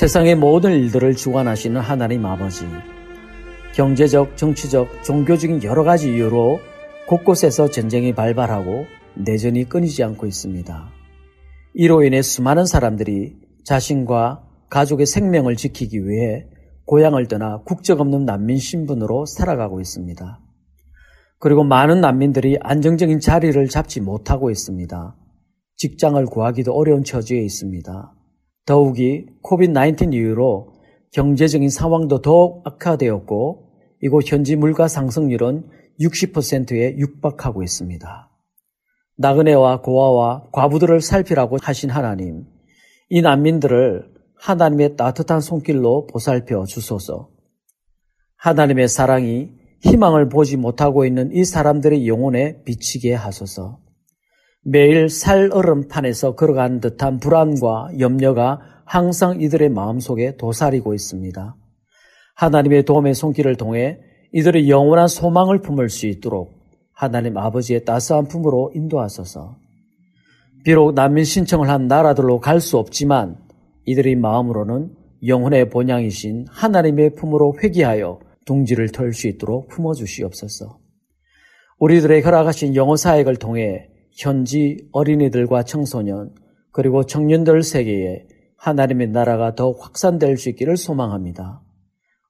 세상의 0.00 0.34
모든 0.34 0.72
일들을 0.72 1.14
주관하시는 1.14 1.78
하나님 1.78 2.24
아버지. 2.24 2.64
경제적, 3.74 4.34
정치적, 4.34 5.04
종교적인 5.04 5.62
여러 5.62 5.84
가지 5.84 6.14
이유로 6.14 6.58
곳곳에서 7.06 7.68
전쟁이 7.68 8.14
발발하고 8.14 8.86
내전이 9.14 9.68
끊이지 9.68 10.02
않고 10.02 10.26
있습니다. 10.26 10.88
이로 11.74 12.02
인해 12.02 12.22
수많은 12.22 12.64
사람들이 12.64 13.36
자신과 13.66 14.42
가족의 14.70 15.04
생명을 15.04 15.56
지키기 15.56 16.08
위해 16.08 16.46
고향을 16.86 17.28
떠나 17.28 17.60
국적 17.66 18.00
없는 18.00 18.24
난민 18.24 18.56
신분으로 18.56 19.26
살아가고 19.26 19.82
있습니다. 19.82 20.40
그리고 21.38 21.62
많은 21.62 22.00
난민들이 22.00 22.56
안정적인 22.62 23.20
자리를 23.20 23.68
잡지 23.68 24.00
못하고 24.00 24.50
있습니다. 24.50 25.14
직장을 25.76 26.24
구하기도 26.24 26.72
어려운 26.72 27.04
처지에 27.04 27.42
있습니다. 27.42 28.14
더욱이 28.66 29.26
코비드-19 29.42 30.14
이후로 30.14 30.72
경제적인 31.12 31.68
상황도 31.70 32.20
더욱 32.20 32.62
악화되었고 32.66 33.70
이곳 34.02 34.32
현지 34.32 34.56
물가 34.56 34.88
상승률은 34.88 35.68
60%에 36.00 36.96
육박하고 36.98 37.62
있습니다. 37.62 38.30
나그네와 39.16 39.82
고아와 39.82 40.48
과부들을 40.52 41.00
살피라고 41.00 41.58
하신 41.60 41.90
하나님, 41.90 42.46
이 43.10 43.20
난민들을 43.20 44.08
하나님의 44.36 44.96
따뜻한 44.96 45.40
손길로 45.40 46.06
보살펴 46.06 46.64
주소서. 46.64 47.28
하나님의 48.36 48.88
사랑이 48.88 49.50
희망을 49.82 50.30
보지 50.30 50.56
못하고 50.56 51.04
있는 51.04 51.30
이 51.32 51.44
사람들의 51.44 52.08
영혼에 52.08 52.62
비치게 52.64 53.12
하소서. 53.12 53.80
매일 54.62 55.08
살 55.08 55.50
얼음판에서 55.52 56.34
걸어간 56.34 56.80
듯한 56.80 57.18
불안과 57.18 57.88
염려가 57.98 58.60
항상 58.84 59.40
이들의 59.40 59.70
마음속에 59.70 60.36
도사리고 60.36 60.92
있습니다. 60.92 61.56
하나님의 62.34 62.84
도움의 62.84 63.14
손길을 63.14 63.56
통해 63.56 63.98
이들의 64.32 64.68
영원한 64.68 65.08
소망을 65.08 65.60
품을 65.60 65.88
수 65.88 66.06
있도록 66.06 66.52
하나님 66.92 67.38
아버지의 67.38 67.84
따스한 67.84 68.28
품으로 68.28 68.72
인도하소서. 68.74 69.56
비록 70.64 70.92
난민 70.94 71.24
신청을 71.24 71.70
한 71.70 71.86
나라들로 71.88 72.38
갈 72.40 72.60
수 72.60 72.76
없지만 72.76 73.38
이들의 73.86 74.16
마음으로는 74.16 74.94
영혼의 75.26 75.70
본향이신 75.70 76.46
하나님의 76.50 77.14
품으로 77.14 77.56
회귀하여 77.62 78.20
둥지를 78.44 78.90
털 78.90 79.14
수 79.14 79.26
있도록 79.28 79.68
품어 79.68 79.94
주시옵소서. 79.94 80.78
우리들의 81.78 82.20
허락하신 82.20 82.74
영어 82.76 82.96
사역을 82.96 83.36
통해 83.36 83.89
현지 84.20 84.76
어린이들과 84.92 85.62
청소년 85.62 86.34
그리고 86.72 87.04
청년들 87.04 87.62
세계에 87.62 88.26
하나님의 88.58 89.08
나라가 89.08 89.54
더 89.54 89.72
확산될 89.72 90.36
수 90.36 90.50
있기를 90.50 90.76
소망합니다. 90.76 91.62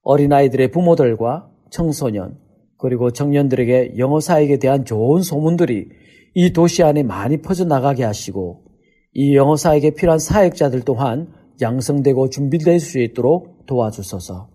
어린아이들의 0.03 0.71
부모들과 0.71 1.51
청소년 1.71 2.39
그리고 2.79 3.11
청년들에게 3.11 3.99
영어 3.99 4.21
사역에 4.21 4.59
대한 4.59 4.85
좋은 4.85 5.23
소문들이 5.23 5.89
이 6.35 6.53
도시 6.53 6.85
안에 6.85 7.03
많이 7.03 7.39
퍼져나가게 7.43 8.05
하시고 8.05 8.65
이 9.13 9.35
영어 9.35 9.57
사역에 9.57 9.91
필요한 9.91 10.21
사역자들 10.21 10.83
또한 10.83 11.33
양성되고 11.61 12.31
준비될 12.31 12.79
수 12.79 13.01
있도록 13.01 13.67
도와주소서. 13.67 14.49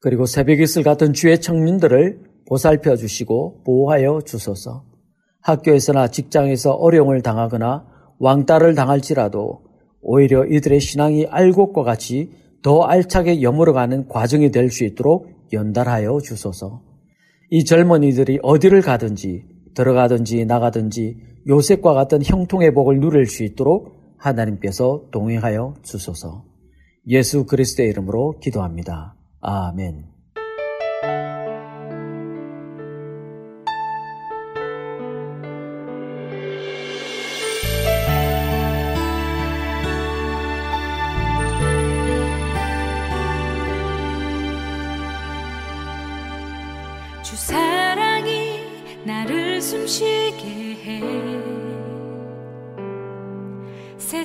그리고 0.00 0.26
새벽 0.26 0.60
이슬 0.60 0.82
같은 0.82 1.14
주의 1.14 1.40
청년들을 1.40 2.20
보살펴 2.46 2.94
주시고 2.94 3.62
보호하여 3.64 4.20
주소서. 4.26 4.93
학교에서나 5.44 6.08
직장에서 6.08 6.72
어려움을 6.72 7.20
당하거나 7.20 7.86
왕따를 8.18 8.74
당할지라도 8.74 9.62
오히려 10.00 10.44
이들의 10.46 10.80
신앙이 10.80 11.26
알곡과 11.26 11.82
같이 11.82 12.30
더 12.62 12.82
알차게 12.82 13.42
여물어가는 13.42 14.08
과정이 14.08 14.50
될 14.50 14.70
수 14.70 14.84
있도록 14.84 15.28
연달하여 15.52 16.18
주소서. 16.22 16.82
이 17.50 17.64
젊은이들이 17.64 18.40
어디를 18.42 18.80
가든지 18.80 19.44
들어가든지 19.74 20.46
나가든지 20.46 21.16
요셉과 21.46 21.92
같은 21.92 22.22
형통의 22.24 22.72
복을 22.72 23.00
누릴 23.00 23.26
수 23.26 23.44
있도록 23.44 23.92
하나님께서 24.16 25.04
동행하여 25.12 25.74
주소서. 25.82 26.44
예수 27.08 27.44
그리스도의 27.44 27.90
이름으로 27.90 28.38
기도합니다. 28.40 29.14
아멘. 29.40 30.13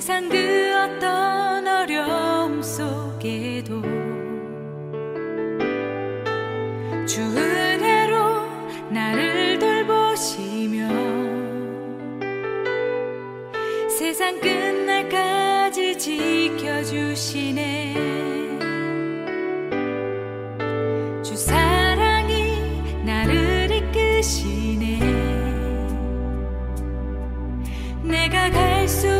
세상 0.00 0.30
그 0.30 0.72
어떤 0.74 1.68
어려움 1.68 2.62
속에도 2.62 3.82
주 7.06 7.20
은혜로 7.20 8.16
나를 8.88 9.58
돌보시며 9.58 10.88
세상 13.90 14.40
끝날까지 14.40 15.98
지켜주시네. 15.98 17.94
주 21.22 21.36
사랑이 21.36 23.04
나를 23.04 23.70
이끄시네. 23.70 24.98
내가 28.02 28.48
갈수 28.48 29.19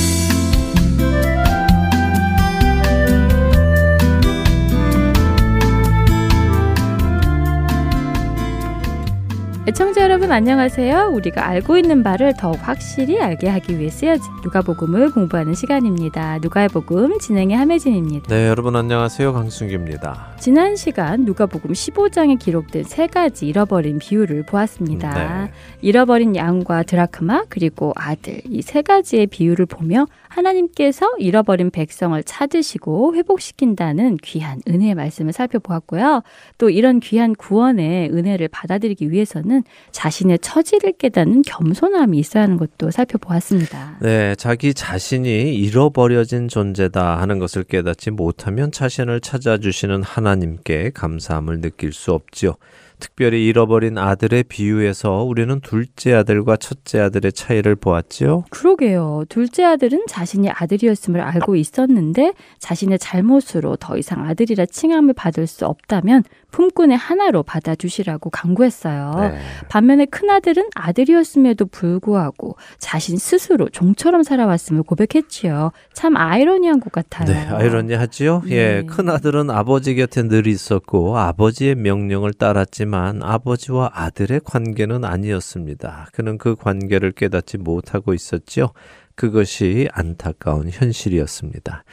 애청자 9.67 10.01
여러분 10.01 10.31
안녕하세요. 10.31 11.11
우리가 11.13 11.47
알고 11.47 11.77
있는 11.77 12.01
바를 12.01 12.33
더욱 12.35 12.57
확실히 12.67 13.19
알게 13.21 13.47
하기 13.47 13.77
위해 13.77 13.91
쓰여진 13.91 14.25
누가복음을 14.43 15.11
공부하는 15.11 15.53
시간입니다. 15.53 16.39
누가의 16.41 16.67
복음 16.69 17.19
진행의 17.19 17.55
함혜진입니다. 17.55 18.27
네, 18.27 18.47
여러분 18.47 18.75
안녕하세요. 18.75 19.31
강순기입니다. 19.31 20.31
지난 20.39 20.75
시간 20.75 21.25
누가복음 21.25 21.73
15장에 21.73 22.39
기록된 22.39 22.85
세 22.85 23.05
가지 23.05 23.45
잃어버린 23.47 23.99
비유를 23.99 24.47
보았습니다. 24.47 25.13
네. 25.45 25.51
잃어버린 25.81 26.35
양과 26.35 26.81
드라크마 26.83 27.43
그리고 27.47 27.93
아들 27.95 28.41
이 28.49 28.61
세 28.63 28.81
가지의 28.81 29.27
비유를 29.27 29.67
보며 29.67 30.07
하나님께서 30.29 31.07
잃어버린 31.19 31.69
백성을 31.71 32.21
찾으시고 32.23 33.13
회복시킨다는 33.15 34.17
귀한 34.23 34.59
은혜의 34.67 34.95
말씀을 34.95 35.33
살펴보았고요. 35.33 36.23
또 36.57 36.69
이런 36.71 36.99
귀한 36.99 37.35
구원의 37.35 38.09
은혜를 38.11 38.47
받아들이기 38.47 39.11
위해서는 39.11 39.50
자신의 39.91 40.39
처지를 40.39 40.93
깨닫는 40.93 41.43
겸손함이 41.43 42.17
있어야 42.17 42.43
하는 42.43 42.57
것도 42.57 42.91
살펴보았습니다. 42.91 43.97
네, 44.01 44.35
자기 44.35 44.73
자신이 44.73 45.55
잃어버려진 45.55 46.47
존재다 46.47 47.19
하는 47.19 47.39
것을 47.39 47.63
깨닫지 47.63 48.11
못하면 48.11 48.71
자신을 48.71 49.21
찾아주시는 49.21 50.03
하나님께 50.03 50.91
감사함을 50.93 51.61
느낄 51.61 51.93
수 51.93 52.13
없지요. 52.13 52.55
특별히 53.01 53.45
잃어버린 53.47 53.97
아들의 53.97 54.43
비유에서 54.43 55.23
우리는 55.23 55.59
둘째 55.59 56.13
아들과 56.13 56.55
첫째 56.55 56.99
아들의 56.99 57.33
차이를 57.33 57.75
보았지요. 57.75 58.45
그러게요. 58.49 59.25
둘째 59.27 59.65
아들은 59.65 60.05
자신이 60.07 60.49
아들이었음을 60.49 61.19
알고 61.19 61.57
있었는데 61.57 62.33
자신의 62.59 62.99
잘못으로 62.99 63.75
더 63.75 63.97
이상 63.97 64.23
아들이라 64.25 64.67
칭함을 64.67 65.13
받을 65.15 65.47
수 65.47 65.65
없다면 65.65 66.23
품꾼의 66.51 66.97
하나로 66.97 67.43
받아주시라고 67.43 68.29
강구했어요. 68.29 69.13
네. 69.17 69.39
반면에 69.69 70.05
큰아들은 70.05 70.69
아들이었음에도 70.75 71.65
불구하고 71.65 72.57
자신 72.77 73.17
스스로 73.17 73.69
종처럼 73.69 74.23
살아왔음을 74.23 74.83
고백했지요. 74.83 75.71
참 75.93 76.17
아이러니한 76.17 76.81
것 76.81 76.91
같아요. 76.91 77.27
네, 77.27 77.47
아이러니하지요. 77.47 78.43
예, 78.49 78.81
네. 78.81 78.85
큰 78.85 79.09
아들은 79.09 79.49
아버지 79.49 79.95
곁에 79.95 80.23
늘 80.23 80.45
있었고 80.45 81.17
아버지의 81.17 81.75
명령을 81.75 82.33
따랐지만 82.33 82.90
아버지와 82.93 83.91
아들의 83.93 84.41
관계는 84.43 85.05
아니었습니다. 85.05 86.09
그는 86.13 86.37
그 86.37 86.55
관계를 86.55 87.11
깨닫지 87.11 87.57
못하고 87.57 88.13
있었지요. 88.13 88.71
그것이 89.15 89.87
안타까운 89.91 90.69
현실이었습니다. 90.69 91.83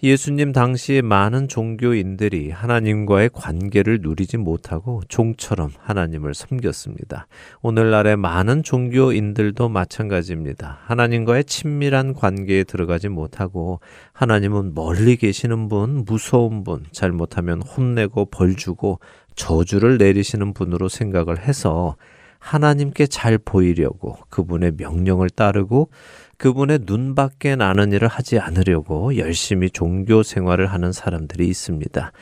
예수님 0.00 0.52
당시에 0.52 1.02
많은 1.02 1.48
종교인들이 1.48 2.50
하나님과의 2.50 3.30
관계를 3.32 3.98
누리지 4.00 4.36
못하고 4.36 5.02
종처럼 5.08 5.70
하나님을 5.76 6.34
섬겼습니다. 6.34 7.26
오늘날의 7.62 8.16
많은 8.16 8.62
종교인들도 8.62 9.68
마찬가지입니다. 9.68 10.78
하나님과의 10.84 11.44
친밀한 11.44 12.14
관계에 12.14 12.62
들어가지 12.62 13.08
못하고 13.08 13.80
하나님은 14.12 14.74
멀리 14.74 15.16
계시는 15.16 15.68
분, 15.68 16.04
무서운 16.04 16.62
분, 16.62 16.84
잘못하면 16.92 17.60
혼내고 17.60 18.26
벌 18.26 18.54
주고 18.54 19.00
저주를 19.38 19.96
내리시는 19.96 20.52
분으로 20.52 20.88
생각을 20.88 21.38
해서 21.38 21.96
하나님께 22.40 23.06
잘 23.06 23.38
보이려고 23.38 24.18
그분의 24.28 24.72
명령을 24.76 25.30
따르고 25.30 25.90
그분의 26.36 26.80
눈 26.86 27.14
밖에 27.14 27.56
나는 27.56 27.92
일을 27.92 28.08
하지 28.08 28.38
않으려고 28.38 29.16
열심히 29.16 29.70
종교 29.70 30.22
생활을 30.22 30.66
하는 30.66 30.92
사람들이 30.92 31.48
있습니다. 31.48 32.12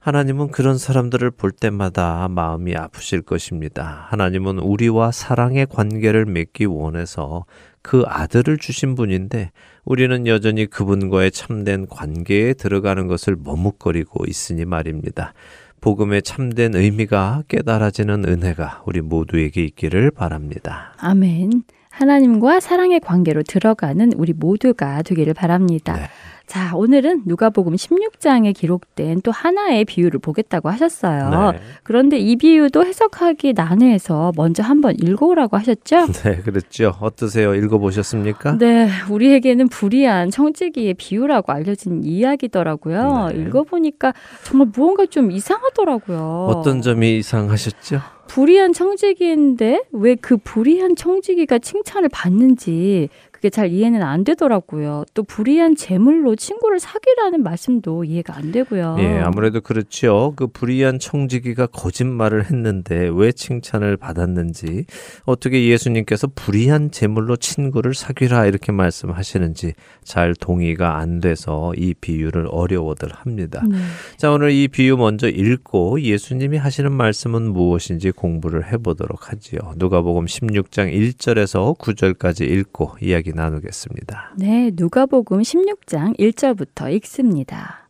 하나님은 0.00 0.52
그런 0.52 0.78
사람들을 0.78 1.32
볼 1.32 1.50
때마다 1.50 2.28
마음이 2.28 2.76
아프실 2.76 3.22
것입니다. 3.22 4.06
하나님은 4.08 4.60
우리와 4.60 5.10
사랑의 5.10 5.66
관계를 5.66 6.26
맺기 6.26 6.66
원해서 6.66 7.44
그 7.82 8.04
아들을 8.06 8.58
주신 8.58 8.94
분인데 8.94 9.50
우리는 9.84 10.26
여전히 10.26 10.66
그분과의 10.66 11.32
참된 11.32 11.86
관계에 11.88 12.54
들어가는 12.54 13.08
것을 13.08 13.36
머뭇거리고 13.36 14.26
있으니 14.26 14.64
말입니다. 14.64 15.34
복음의 15.80 16.22
참된 16.22 16.74
의미가 16.74 17.44
깨달아지는 17.48 18.24
은혜가 18.26 18.82
우리 18.86 19.00
모두에게 19.00 19.64
있기를 19.64 20.10
바랍니다. 20.10 20.94
아멘. 20.98 21.62
하나님과 21.90 22.60
사랑의 22.60 23.00
관계로 23.00 23.42
들어가는 23.42 24.12
우리 24.16 24.32
모두가 24.34 25.02
되기를 25.02 25.32
바랍니다. 25.32 25.96
네. 25.96 26.02
자, 26.46 26.76
오늘은 26.76 27.22
누가복음 27.26 27.74
16장에 27.74 28.54
기록된 28.54 29.20
또 29.22 29.32
하나의 29.32 29.84
비유를 29.84 30.20
보겠다고 30.20 30.68
하셨어요. 30.70 31.50
네. 31.52 31.58
그런데 31.82 32.18
이 32.18 32.36
비유도 32.36 32.84
해석하기 32.86 33.54
난해해서 33.54 34.32
먼저 34.36 34.62
한번 34.62 34.94
읽어오라고 35.02 35.56
하셨죠? 35.56 36.06
네, 36.22 36.36
그랬죠. 36.42 36.94
어떠세요? 37.00 37.54
읽어보셨습니까? 37.54 38.58
네, 38.58 38.88
우리에게는 39.10 39.68
불이한 39.68 40.30
청지기의 40.30 40.94
비유라고 40.94 41.52
알려진 41.52 42.04
이야기더라고요. 42.04 43.30
네. 43.32 43.40
읽어보니까 43.42 44.14
정말 44.44 44.68
무언가 44.72 45.04
좀 45.06 45.32
이상하더라고요. 45.32 46.46
어떤 46.48 46.80
점이 46.80 47.18
이상하셨죠? 47.18 48.00
불이한 48.28 48.72
청지기인데 48.72 49.82
왜 49.92 50.16
그 50.20 50.36
불이한 50.36 50.96
청지기가 50.96 51.58
칭찬을 51.58 52.08
받는지 52.08 53.08
그게 53.46 53.50
잘 53.50 53.70
이해는 53.70 54.02
안 54.02 54.24
되더라고요. 54.24 55.04
또 55.14 55.22
불이한 55.22 55.76
재물로 55.76 56.34
친구를 56.34 56.80
사귀라는 56.80 57.44
말씀도 57.44 58.02
이해가 58.02 58.36
안 58.36 58.50
되고요. 58.50 58.96
예, 58.98 59.20
아무래도 59.20 59.60
그렇죠. 59.60 60.32
그 60.34 60.48
불의한 60.48 60.98
청지기가 60.98 61.66
거짓말을 61.66 62.46
했는데 62.46 63.08
왜 63.12 63.30
칭찬을 63.30 63.98
받았는지, 63.98 64.86
어떻게 65.26 65.68
예수님께서 65.68 66.28
불의한 66.34 66.90
제물로 66.90 67.36
친구를 67.36 67.94
사귀라 67.94 68.46
이렇게 68.46 68.72
말씀하시는지 68.72 69.74
잘 70.02 70.34
동의가 70.34 70.96
안 70.96 71.20
돼서 71.20 71.72
이 71.76 71.94
비유를 71.94 72.48
어려워들 72.50 73.10
합니다. 73.12 73.62
네. 73.68 73.76
자, 74.16 74.32
오늘 74.32 74.50
이 74.50 74.66
비유 74.66 74.96
먼저 74.96 75.28
읽고 75.28 76.00
예수님이 76.00 76.56
하시는 76.56 76.90
말씀은 76.90 77.52
무엇인지 77.52 78.10
공부를 78.10 78.72
해 78.72 78.76
보도록 78.76 79.30
하지요. 79.30 79.60
누가복음 79.76 80.24
16장 80.24 80.92
1절에서 80.92 81.78
9절까지 81.78 82.50
읽고 82.50 82.96
이야기 83.00 83.35
나누겠습니다. 83.36 84.34
네, 84.36 84.70
누가복음 84.74 85.42
16장 85.42 86.18
1절부터 86.18 86.92
읽습니다. 86.94 87.88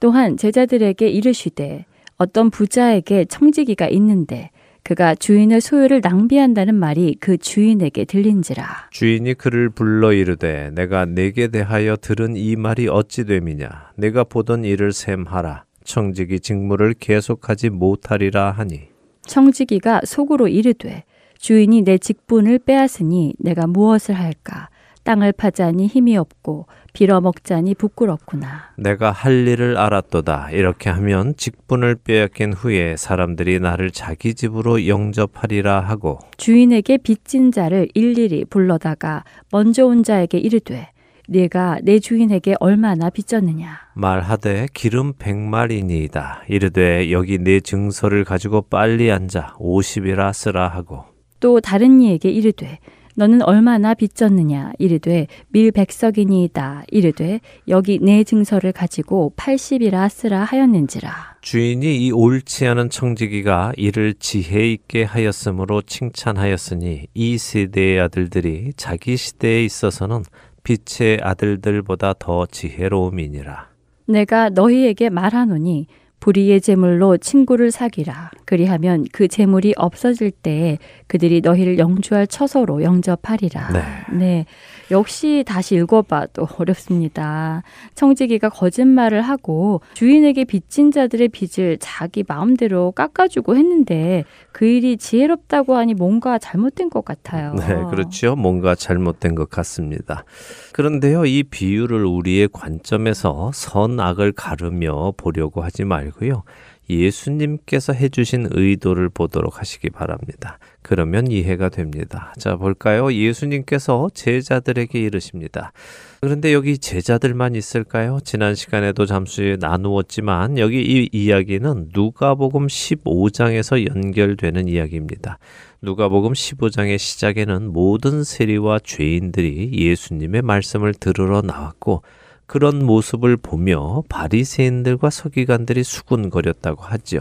또한 0.00 0.36
제자들에게 0.36 1.08
이르시되 1.08 1.84
어떤 2.16 2.50
부자에게 2.50 3.26
청지기가 3.26 3.88
있는데 3.88 4.50
그가 4.82 5.14
주인의 5.14 5.60
소유를 5.60 6.00
낭비한다는 6.02 6.74
말이 6.74 7.14
그 7.20 7.36
주인에게 7.36 8.06
들린지라. 8.06 8.88
주인이 8.90 9.34
그를 9.34 9.68
불러 9.68 10.14
이르되 10.14 10.70
내가 10.74 11.04
내게 11.04 11.48
대하여 11.48 11.96
들은 11.96 12.36
이 12.36 12.56
말이 12.56 12.88
어찌 12.88 13.24
됨이냐 13.24 13.92
내가 13.96 14.24
보던 14.24 14.64
일을 14.64 14.92
셈하라 14.92 15.64
청지기 15.84 16.40
직무를 16.40 16.94
계속하지 16.94 17.70
못하리라 17.70 18.50
하니 18.50 18.88
청지기가 19.26 20.02
속으로 20.04 20.48
이르되 20.48 21.04
주인이 21.38 21.82
내 21.82 21.98
직분을 21.98 22.58
빼앗으니 22.60 23.34
내가 23.38 23.66
무엇을 23.66 24.14
할까? 24.16 24.68
땅을 25.04 25.32
파자니 25.32 25.86
힘이 25.86 26.18
없고 26.18 26.66
빌어먹자니 26.92 27.76
부끄럽구나. 27.76 28.72
내가 28.76 29.10
할 29.10 29.48
일을 29.48 29.78
알았도다 29.78 30.50
이렇게 30.50 30.90
하면 30.90 31.34
직분을 31.36 31.94
빼앗긴 32.04 32.52
후에 32.52 32.96
사람들이 32.96 33.58
나를 33.60 33.90
자기 33.90 34.34
집으로 34.34 34.86
영접하리라 34.86 35.80
하고 35.80 36.18
주인에게 36.36 36.98
빚진 36.98 37.52
자를 37.52 37.88
일일이 37.94 38.44
불러다가 38.44 39.24
먼저 39.50 39.86
온 39.86 40.02
자에게 40.02 40.36
이르되 40.36 40.90
네가 41.28 41.80
내 41.84 42.00
주인에게 42.00 42.56
얼마나 42.60 43.08
빚졌느냐 43.10 43.78
말하되 43.94 44.66
기름 44.74 45.12
백마리니이다 45.18 46.42
이르되 46.48 47.10
여기 47.12 47.38
내 47.38 47.60
증서를 47.60 48.24
가지고 48.24 48.62
빨리 48.62 49.10
앉아 49.10 49.56
오십이라 49.58 50.32
쓰라 50.32 50.68
하고 50.68 51.04
또 51.40 51.60
다른 51.60 52.00
이에게 52.00 52.30
이르되 52.30 52.78
너는 53.18 53.42
얼마나 53.42 53.94
빚졌느냐? 53.94 54.74
이르되 54.78 55.26
밀 55.48 55.72
백석이니이다. 55.72 56.84
이르되 56.92 57.40
여기 57.66 57.98
내 58.00 58.22
증서를 58.22 58.70
가지고 58.70 59.32
80이라 59.36 60.08
쓰라 60.08 60.44
하였는지라. 60.44 61.38
주인이 61.40 62.06
이 62.06 62.12
옳지 62.12 62.68
않은 62.68 62.90
청지기가 62.90 63.72
이를 63.76 64.14
지혜 64.14 64.70
있게 64.70 65.02
하였으므로 65.02 65.82
칭찬하였으니 65.82 67.08
이 67.12 67.38
세대의 67.38 67.98
아들들이 67.98 68.72
자기 68.76 69.16
시대에 69.16 69.64
있어서는 69.64 70.22
빛의 70.62 71.18
아들들보다 71.20 72.14
더 72.20 72.46
지혜로움이니라. 72.46 73.68
내가 74.06 74.48
너희에게 74.48 75.10
말하노니 75.10 75.88
불의의 76.20 76.60
제물로 76.60 77.16
친구를 77.16 77.70
사귀라. 77.70 78.30
그리하면 78.44 79.04
그 79.12 79.28
제물이 79.28 79.74
없어질 79.76 80.30
때에 80.30 80.78
그들이 81.06 81.40
너희를 81.40 81.78
영주할 81.78 82.26
처소로 82.26 82.82
영접하리라. 82.82 83.72
네. 83.72 84.16
네. 84.18 84.46
역시 84.90 85.44
다시 85.46 85.76
읽어봐도 85.76 86.48
어렵습니다. 86.58 87.62
청지기가 87.94 88.48
거짓말을 88.48 89.22
하고 89.22 89.80
주인에게 89.94 90.44
빚진 90.44 90.90
자들의 90.90 91.28
빚을 91.28 91.78
자기 91.80 92.24
마음대로 92.26 92.92
깎아주고 92.92 93.56
했는데 93.56 94.24
그 94.52 94.64
일이 94.64 94.96
지혜롭다고 94.96 95.76
하니 95.76 95.94
뭔가 95.94 96.38
잘못된 96.38 96.90
것 96.90 97.04
같아요. 97.04 97.54
네, 97.54 97.66
그렇죠. 97.90 98.34
뭔가 98.36 98.74
잘못된 98.74 99.34
것 99.34 99.50
같습니다. 99.50 100.24
그런데요, 100.72 101.26
이 101.26 101.42
비유를 101.42 102.04
우리의 102.04 102.48
관점에서 102.52 103.50
선악을 103.52 104.32
가르며 104.32 105.12
보려고 105.16 105.62
하지 105.62 105.84
말고요. 105.84 106.42
예수님께서 106.90 107.92
해주신 107.92 108.48
의도를 108.50 109.10
보도록 109.10 109.60
하시기 109.60 109.90
바랍니다. 109.90 110.58
그러면 110.82 111.30
이해가 111.30 111.68
됩니다. 111.68 112.32
자, 112.38 112.56
볼까요? 112.56 113.12
예수님께서 113.12 114.08
제자들에게 114.14 114.98
이르십니다. 114.98 115.72
그런데 116.20 116.52
여기 116.52 116.78
제자들만 116.78 117.54
있을까요? 117.54 118.18
지난 118.24 118.54
시간에도 118.54 119.06
잠시 119.06 119.56
나누었지만 119.60 120.58
여기 120.58 120.80
이 120.80 121.08
이야기는 121.12 121.90
누가복음 121.92 122.66
15장에서 122.66 123.86
연결되는 123.94 124.68
이야기입니다. 124.68 125.38
누가복음 125.82 126.32
15장의 126.32 126.98
시작에는 126.98 127.72
모든 127.72 128.24
세리와 128.24 128.80
죄인들이 128.82 129.70
예수님의 129.74 130.42
말씀을 130.42 130.94
들으러 130.94 131.40
나왔고 131.40 132.02
그런 132.46 132.84
모습을 132.84 133.36
보며 133.36 134.02
바리새인들과 134.08 135.10
서기관들이 135.10 135.84
수군거렸다고 135.84 136.82
하지요. 136.82 137.20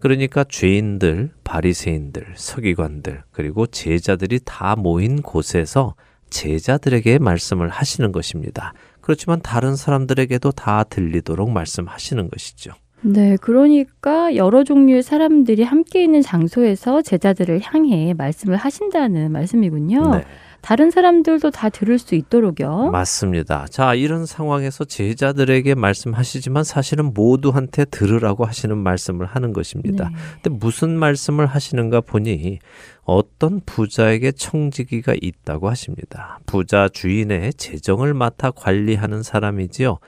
그러니까 0.00 0.44
죄인들, 0.44 1.30
바리새인들, 1.44 2.34
서기관들, 2.34 3.22
그리고 3.30 3.66
제자들이 3.66 4.40
다 4.44 4.74
모인 4.76 5.22
곳에서 5.22 5.94
제자들에게 6.30 7.18
말씀을 7.18 7.68
하시는 7.68 8.10
것입니다. 8.10 8.72
그렇지만 9.00 9.40
다른 9.42 9.76
사람들에게도 9.76 10.52
다 10.52 10.84
들리도록 10.84 11.50
말씀하시는 11.50 12.30
것이죠. 12.30 12.72
네, 13.02 13.36
그러니까 13.40 14.34
여러 14.36 14.62
종류의 14.62 15.02
사람들이 15.02 15.62
함께 15.62 16.02
있는 16.02 16.20
장소에서 16.22 17.02
제자들을 17.02 17.60
향해 17.62 18.14
말씀을 18.14 18.56
하신다는 18.56 19.32
말씀이군요. 19.32 20.16
네. 20.16 20.24
다른 20.60 20.90
사람들도 20.90 21.50
다 21.50 21.68
들을 21.68 21.98
수 21.98 22.14
있도록요. 22.14 22.90
맞습니다. 22.90 23.66
자, 23.70 23.94
이런 23.94 24.26
상황에서 24.26 24.84
제자들에게 24.84 25.74
말씀하시지만 25.74 26.64
사실은 26.64 27.12
모두한테 27.14 27.84
들으라고 27.84 28.44
하시는 28.44 28.76
말씀을 28.76 29.26
하는 29.26 29.52
것입니다. 29.52 30.08
네. 30.10 30.16
근데 30.42 30.50
무슨 30.58 30.98
말씀을 30.98 31.46
하시는가 31.46 32.02
보니 32.02 32.58
어떤 33.04 33.60
부자에게 33.64 34.32
청지기가 34.32 35.14
있다고 35.20 35.68
하십니다. 35.68 36.38
부자 36.46 36.88
주인의 36.88 37.54
재정을 37.54 38.14
맡아 38.14 38.50
관리하는 38.50 39.22
사람이지요. 39.22 39.98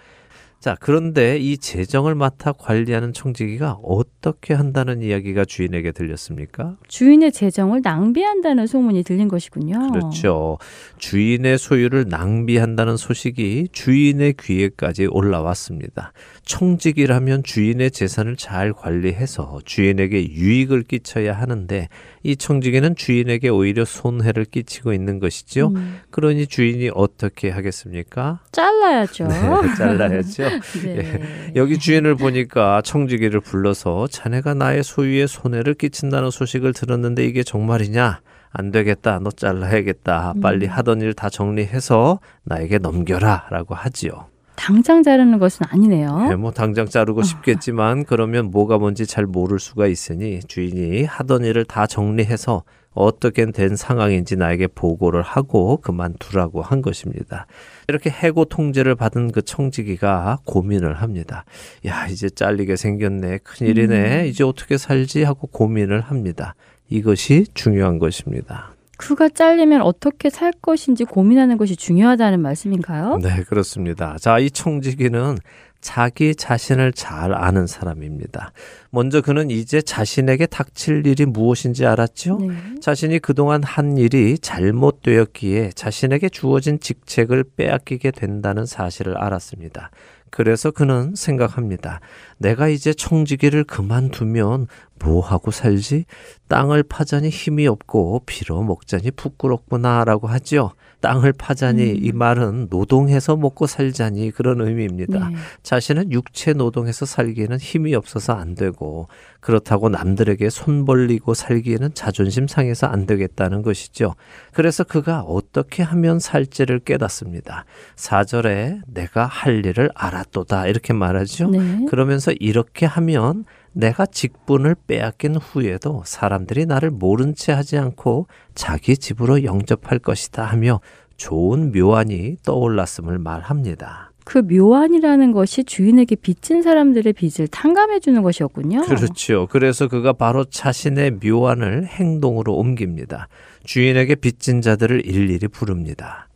자, 0.63 0.77
그런데 0.79 1.39
이 1.39 1.59
재정을 1.59 2.15
맡아 2.15 2.53
관리하는 2.53 3.13
청지기가 3.13 3.81
어떻게 3.83 4.55
한다는 4.55 5.03
이야기가 5.03 5.45
주인에게 5.45 5.91
들렸습니까? 5.91 6.77
주인의 6.87 7.33
재정을 7.33 7.81
낭비한다는 7.83 8.69
소문이 8.69 9.03
들린 9.03 9.27
것이군요. 9.27 9.91
그렇죠. 9.91 10.59
주인의 10.99 11.59
소유를 11.59 12.05
낭비한다는 12.09 12.97
소식이 12.97 13.71
주인의 13.73 14.35
귀에까지 14.39 15.09
올라왔습니다. 15.11 16.13
청직이라면 16.45 17.45
주인의 17.45 17.91
재산을 17.91 18.37
잘 18.37 18.73
관리해서 18.73 19.61
주인에게 19.65 20.31
유익을 20.33 20.83
끼쳐야 20.83 21.33
하는데 21.35 21.89
이 22.23 22.37
청지기는 22.37 22.97
주인에게 22.97 23.49
오히려 23.49 23.85
손해를 23.85 24.45
끼치고 24.47 24.93
있는 24.93 25.19
것이죠. 25.19 25.73
음, 25.75 26.01
그러니 26.11 26.47
주인이 26.47 26.91
어떻게 26.95 27.51
하겠습니까? 27.51 28.41
잘라야죠. 28.53 29.29
네, 29.29 29.41
잘라야죠. 29.79 30.43
네. 30.85 31.53
여기 31.57 31.79
주인을 31.79 32.17
보니까 32.17 32.83
청지기를 32.83 33.41
불러서 33.41 34.07
자네가 34.09 34.55
나의 34.55 34.83
소유에 34.83 35.27
손해를 35.27 35.75
끼친다는 35.75 36.31
소식을 36.31 36.73
들었는데 36.73 37.25
이게 37.25 37.43
정말이냐? 37.43 38.21
안 38.55 38.71
되겠다. 38.71 39.19
너 39.23 39.31
잘라야겠다. 39.31 40.35
빨리 40.43 40.67
음. 40.67 40.71
하던 40.73 41.01
일 41.01 41.15
다 41.15 41.31
정리해서 41.31 42.21
나에게 42.45 42.79
넘겨라. 42.79 43.47
라고 43.51 43.75
하지요. 43.75 44.27
당장 44.57 45.03
자르는 45.03 45.39
것은 45.39 45.67
아니네요. 45.69 46.29
네, 46.29 46.37
뭐 46.37 46.53
당장 46.53 46.87
자르고 46.87 47.23
싶겠지만 47.23 48.05
그러면 48.05 48.51
뭐가 48.51 48.79
뭔지 48.79 49.07
잘 49.07 49.27
모를 49.27 49.59
수가 49.59 49.87
있으니 49.87 50.41
주인이 50.41 51.05
하던 51.05 51.45
일을 51.45 51.65
다 51.65 51.87
정리해서 51.87 52.63
어떻게 52.95 53.51
된 53.51 53.75
상황인지 53.75 54.37
나에게 54.37 54.67
보고를 54.69 55.23
하고 55.23 55.79
그만두라고 55.79 56.63
한 56.63 56.83
것입니다. 56.83 57.47
이렇게 57.89 58.11
해고 58.11 58.45
통제를 58.45 58.95
받은 58.95 59.33
그 59.33 59.43
청지기가 59.43 60.41
고민을 60.45 60.95
합니다. 60.95 61.45
야, 61.87 62.07
이제 62.07 62.29
잘리게 62.29 62.77
생겼네. 62.77 63.39
큰일이네. 63.39 64.29
이제 64.29 64.45
어떻게 64.45 64.77
살지 64.77 65.25
하고 65.25 65.47
고민을 65.47 66.03
합니다. 66.03 66.55
이것이 66.91 67.47
중요한 67.55 67.99
것입니다. 67.99 68.72
그가 68.99 69.29
잘리면 69.29 69.83
어떻게 69.83 70.31
살 70.31 70.53
것인지 70.53 71.05
고민하는 71.05 71.57
것이 71.57 71.77
중요하다는 71.77 72.41
말씀인가요? 72.41 73.19
네, 73.23 73.43
그렇습니다. 73.45 74.17
자, 74.21 74.39
이 74.39 74.51
청지기는 74.51 75.39
자기 75.81 76.35
자신을 76.37 76.93
잘 76.93 77.35
아는 77.35 77.67
사람입니다. 77.67 78.53
먼저 78.91 79.21
그는 79.21 79.51
이제 79.51 79.83
자신에게 79.83 80.47
닥칠 80.47 81.05
일이 81.07 81.27
무엇인지 81.27 81.85
알았죠? 81.85 82.39
네. 82.39 82.55
자신이 82.81 83.19
그동안 83.19 83.65
한 83.65 83.99
일이 83.99 84.39
잘못되었기에 84.39 85.73
자신에게 85.75 86.29
주어진 86.29 86.79
직책을 86.79 87.45
빼앗기게 87.57 88.13
된다는 88.13 88.65
사실을 88.65 89.19
알았습니다. 89.19 89.91
그래서 90.33 90.71
그는 90.71 91.15
생각합니다. 91.15 92.01
내가 92.39 92.67
이제 92.67 92.95
청지기를 92.95 93.65
그만두면 93.65 94.67
뭐 94.99 95.21
하고 95.21 95.51
살지? 95.51 96.07
땅을 96.49 96.85
파자니 96.85 97.29
힘이 97.29 97.67
없고 97.67 98.23
빌어 98.25 98.63
먹자니 98.63 99.11
부끄럽구나라고 99.11 100.29
하지요. 100.29 100.73
땅을 101.03 101.35
파자니 101.35 101.91
이 101.91 102.13
말은 102.13 102.69
노동해서 102.71 103.37
먹고 103.37 103.67
살자니 103.67 104.31
그런 104.31 104.61
의미입니다. 104.63 105.29
네. 105.29 105.37
자신은 105.63 106.13
육체 106.13 106.55
노동해서 106.55 107.05
살기에는 107.05 107.59
힘이 107.59 107.95
없어서 107.95 108.33
안 108.33 108.55
되고 108.55 109.09
그렇다고 109.41 109.89
남들에게 109.89 110.49
손 110.49 110.85
벌리고 110.85 111.35
살기에는 111.35 111.95
자존심 111.95 112.47
상해서 112.47 112.87
안 112.87 113.07
되겠다는 113.07 113.63
것이죠. 113.63 114.15
그래서 114.53 114.85
그가 114.85 115.21
어떻게 115.23 115.83
하면 115.83 116.21
살지를 116.21 116.79
깨닫습니다. 116.79 117.65
4절에 117.97 118.81
내가 118.87 119.27
할 119.27 119.67
일을 119.67 119.91
알았도다 119.95 120.69
이렇게 120.69 120.93
말하죠. 120.93 121.51
네. 121.51 121.87
그러면서 121.91 122.33
이렇게 122.39 122.87
하면 122.87 123.45
내가 123.73 124.07
직분을 124.07 124.77
빼앗긴 124.87 125.37
후에도 125.37 126.03
사람들이 126.05 126.67
나를 126.67 126.91
모른 126.91 127.35
채 127.35 127.53
하지 127.53 127.79
않고 127.79 128.27
자기 128.55 128.97
집으로 128.97 129.45
영접할 129.45 129.99
것이다 129.99 130.45
하며 130.45 130.81
좋은 131.17 131.73
묘안이 131.73 132.37
떠올랐음을 132.45 133.19
말합니다. 133.19 134.13
그 134.25 134.39
묘안이라는 134.39 135.33
것이 135.33 135.65
주인에게 135.65 136.17
빚진 136.17 136.63
사람들의 136.63 137.13
빚을 137.13 137.49
탕감해 137.49 138.01
주는 138.01 138.23
것이었군요. 138.23 138.83
그렇죠. 138.83 139.49
그래서 139.51 139.89
그가 139.89 140.13
바로 140.13 140.45
자신의 140.45 141.19
묘안을 141.23 141.87
행동으로 141.87 142.55
옮깁니다. 142.55 143.29
주인에게 143.65 144.15
빚진 144.17 144.61
자들을 144.61 145.07
일일이 145.07 145.49
부릅니다. 145.49 146.29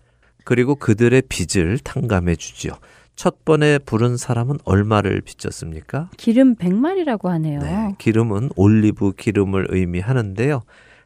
그리고 0.45 0.75
그들의 0.75 1.23
빚을 1.29 1.79
탕감해 1.79 2.37
주지요. 2.37 2.73
첫 3.17 3.45
번에 3.47 3.79
부른 3.79 4.19
사람은 4.19 4.59
얼마를 4.65 5.23
빚졌습니까? 5.23 6.11
기름 6.19 6.55
100마리라고 6.55 7.29
하네요. 7.29 7.61
네, 7.61 7.95
기름은 7.99 8.51
올리브 8.57 9.13
기름을 9.13 9.69
의미하는데요. 9.71 10.63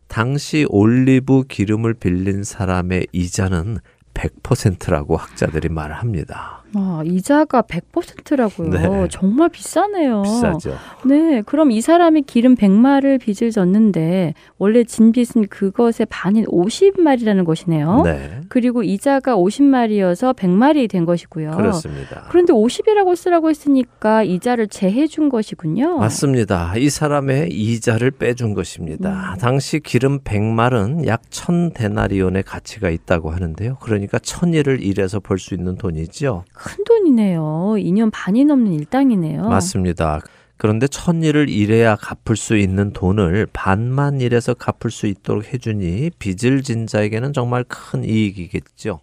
당시 0.09 0.67
올리브 0.69 1.45
기름을 1.49 1.95
빌린 1.95 2.43
사람의 2.43 3.07
이자는 3.13 3.79
100%라고 4.13 5.17
학자들이 5.17 5.69
말합니다. 5.69 6.60
아, 6.75 7.03
이자가 7.05 7.63
100%라고요. 7.63 8.71
네. 8.71 9.09
정말 9.11 9.49
비싸네요. 9.49 10.23
비싸죠. 10.23 10.77
네, 11.05 11.43
그럼 11.45 11.71
이 11.71 11.81
사람이 11.81 12.23
기름 12.23 12.55
100마를 12.55 13.21
빚을 13.21 13.51
졌는데 13.51 14.35
원래 14.59 14.85
진 14.85 15.13
빚은 15.13 15.49
그것의 15.49 16.07
반인 16.09 16.45
50마리라는 16.47 17.45
것이네요. 17.45 18.03
네, 18.05 18.41
그리고 18.49 18.83
이자가 18.83 19.37
50마리여서 19.37 20.35
100마리 20.37 20.89
된 20.89 21.05
것이고요. 21.05 21.53
그렇습니다. 21.53 22.27
그런데 22.29 22.53
50이라고 22.53 23.17
쓰라고 23.17 23.51
했으니까 23.51 24.23
이자를 24.23 24.69
제해 24.69 25.07
준 25.07 25.29
것이군요. 25.29 25.99
맞습니다. 25.99 26.75
이 26.77 26.89
사람의 26.89 27.49
이자를 27.51 28.13
빼준 28.13 28.55
것입니다. 28.55 29.37
당시 29.41 29.81
기름 29.81 30.21
100말은 30.21 31.07
약 31.07 31.23
1000데나리온의 31.31 32.45
가치가 32.47 32.91
있다고 32.91 33.31
하는데요. 33.31 33.79
그러니까 33.81 34.19
1000일을 34.19 34.83
일해서 34.83 35.19
벌 35.21 35.41
수 35.41 35.55
있는 35.55 35.77
돈이지요. 35.77 36.45
큰 36.63 36.85
돈이네요. 36.85 37.75
2년 37.79 38.11
반이 38.13 38.45
넘는 38.45 38.73
일당이네요. 38.73 39.49
맞습니다. 39.49 40.21
그런데 40.59 40.87
천 40.89 41.23
일을 41.23 41.49
일해야 41.49 41.97
갚을 41.97 42.37
수 42.37 42.55
있는 42.55 42.93
돈을 42.93 43.47
반만 43.51 44.21
일해서 44.21 44.53
갚을 44.53 44.91
수 44.91 45.07
있도록 45.07 45.55
해주니 45.55 46.11
빚을 46.19 46.63
진 46.63 46.87
자에게는 46.87 47.33
정말 47.33 47.65
큰 47.67 48.05
이익이겠죠. 48.05 49.01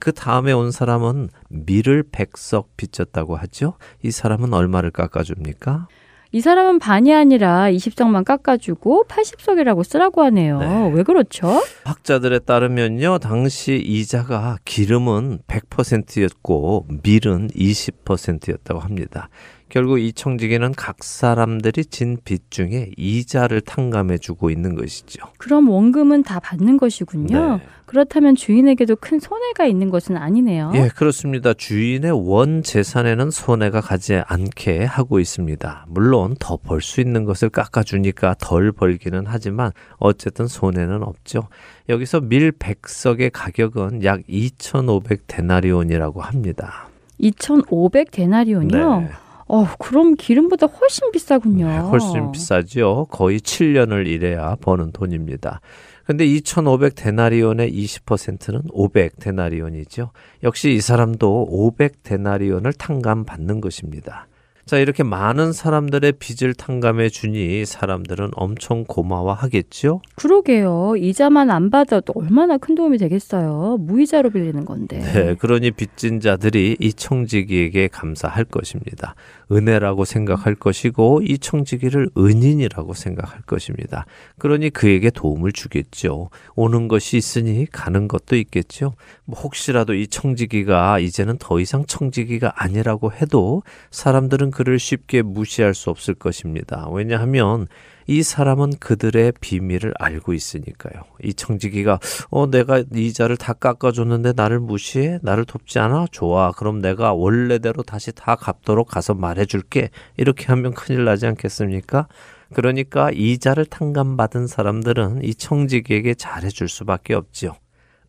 그 0.00 0.10
다음에 0.10 0.52
온 0.52 0.72
사람은 0.72 1.28
밀을 1.48 2.04
백석 2.10 2.76
빚졌다고 2.76 3.36
하죠. 3.36 3.74
이 4.02 4.10
사람은 4.10 4.52
얼마를 4.52 4.90
깎아줍니까? 4.90 5.86
이 6.32 6.40
사람은 6.40 6.78
반이 6.78 7.14
아니라 7.14 7.70
20석만 7.70 8.24
깎아주고 8.24 9.04
80석이라고 9.08 9.84
쓰라고 9.84 10.22
하네요. 10.24 10.58
네. 10.58 10.90
왜 10.92 11.02
그렇죠? 11.02 11.62
학자들에 11.84 12.40
따르면요, 12.40 13.18
당시 13.18 13.76
이자가 13.76 14.58
기름은 14.64 15.38
100%였고 15.46 16.86
밀은 17.02 17.48
20%였다고 17.48 18.80
합니다. 18.80 19.28
결국 19.68 19.98
이 19.98 20.12
청지기는 20.12 20.72
각 20.76 21.02
사람들이 21.02 21.84
진 21.86 22.18
빚 22.24 22.50
중에 22.50 22.90
이자를 22.96 23.60
탕감해 23.60 24.18
주고 24.18 24.50
있는 24.50 24.74
것이죠. 24.76 25.26
그럼 25.38 25.68
원금은 25.68 26.22
다 26.22 26.38
받는 26.40 26.76
것이군요. 26.76 27.56
네. 27.56 27.62
그렇다면 27.86 28.34
주인에게도 28.34 28.96
큰 28.96 29.20
손해가 29.20 29.64
있는 29.64 29.90
것은 29.90 30.16
아니네요. 30.16 30.72
예, 30.74 30.88
그렇습니다. 30.88 31.54
주인의 31.54 32.10
원 32.28 32.62
재산에는 32.62 33.30
손해가 33.30 33.80
가지 33.80 34.20
않게 34.26 34.84
하고 34.84 35.20
있습니다. 35.20 35.86
물론 35.88 36.34
더 36.38 36.56
벌 36.56 36.80
수 36.82 37.00
있는 37.00 37.24
것을 37.24 37.48
깎아주니까 37.48 38.34
덜 38.40 38.72
벌기는 38.72 39.22
하지만 39.26 39.70
어쨌든 39.98 40.46
손해는 40.48 41.02
없죠. 41.04 41.48
여기서 41.88 42.20
밀 42.22 42.50
100석의 42.52 43.30
가격은 43.32 44.02
약 44.04 44.20
2,500 44.26 45.22
데나리온이라고 45.28 46.20
합니다. 46.22 46.88
2,500 47.18 48.10
데나리온이요? 48.10 49.00
네. 49.00 49.08
어, 49.48 49.64
그럼 49.78 50.16
기름보다 50.16 50.66
훨씬 50.66 51.12
비싸군요. 51.12 51.68
네, 51.68 51.78
훨씬 51.78 52.32
비싸죠. 52.32 53.06
거의 53.10 53.38
7년을 53.38 54.06
일해야 54.08 54.56
버는 54.60 54.90
돈입니다. 54.90 55.60
근데 56.06 56.24
2,500 56.24 56.94
데나리온의 56.94 57.72
20%는 57.72 58.62
500 58.70 59.18
데나리온이죠. 59.18 60.12
역시 60.44 60.72
이 60.72 60.80
사람도 60.80 61.48
500 61.50 62.04
데나리온을 62.04 62.72
탕감받는 62.74 63.60
것입니다. 63.60 64.28
자, 64.66 64.78
이렇게 64.78 65.04
많은 65.04 65.52
사람들의 65.52 66.14
빚을 66.18 66.54
탕감해 66.54 67.08
주니 67.08 67.64
사람들은 67.64 68.30
엄청 68.34 68.84
고마워하겠죠? 68.84 70.00
그러게요. 70.16 70.94
이자만 70.96 71.50
안 71.50 71.70
받아도 71.70 72.12
얼마나 72.16 72.58
큰 72.58 72.74
도움이 72.74 72.98
되겠어요. 72.98 73.76
무이자로 73.78 74.30
빌리는 74.30 74.64
건데. 74.64 74.98
네, 74.98 75.34
그러니 75.36 75.70
빚진 75.70 76.18
자들이 76.18 76.78
이 76.80 76.92
청지기에게 76.92 77.86
감사할 77.86 78.44
것입니다. 78.44 79.14
은혜라고 79.50 80.04
생각할 80.04 80.54
것이고 80.54 81.22
이 81.22 81.38
청지기를 81.38 82.10
은인이라고 82.16 82.94
생각할 82.94 83.42
것입니다. 83.42 84.06
그러니 84.38 84.70
그에게 84.70 85.10
도움을 85.10 85.52
주겠죠. 85.52 86.30
오는 86.54 86.88
것이 86.88 87.16
있으니 87.16 87.66
가는 87.70 88.08
것도 88.08 88.36
있겠죠. 88.36 88.94
뭐 89.24 89.38
혹시라도 89.40 89.94
이 89.94 90.06
청지기가 90.08 90.98
이제는 90.98 91.38
더 91.38 91.60
이상 91.60 91.84
청지기가 91.86 92.54
아니라고 92.56 93.12
해도 93.12 93.62
사람들은 93.90 94.50
그를 94.50 94.78
쉽게 94.78 95.22
무시할 95.22 95.74
수 95.74 95.90
없을 95.90 96.14
것입니다. 96.14 96.88
왜냐하면 96.90 97.68
이 98.06 98.22
사람은 98.22 98.74
그들의 98.78 99.32
비밀을 99.40 99.94
알고 99.98 100.32
있으니까요. 100.32 101.02
이 101.22 101.34
청지기가 101.34 101.98
어 102.30 102.46
내가 102.46 102.84
이자를 102.94 103.36
다 103.36 103.52
깎아줬는데 103.52 104.34
나를 104.36 104.60
무시해? 104.60 105.18
나를 105.22 105.44
돕지 105.44 105.78
않아? 105.78 106.06
좋아. 106.12 106.52
그럼 106.52 106.80
내가 106.80 107.12
원래대로 107.12 107.82
다시 107.82 108.12
다 108.12 108.36
갚도록 108.36 108.88
가서 108.88 109.14
말해줄게. 109.14 109.90
이렇게 110.16 110.46
하면 110.46 110.72
큰일 110.72 111.04
나지 111.04 111.26
않겠습니까? 111.26 112.08
그러니까 112.54 113.10
이자를 113.12 113.66
탕감받은 113.66 114.46
사람들은 114.46 115.24
이 115.24 115.34
청지기에게 115.34 116.14
잘해줄 116.14 116.68
수밖에 116.68 117.14
없지요. 117.14 117.54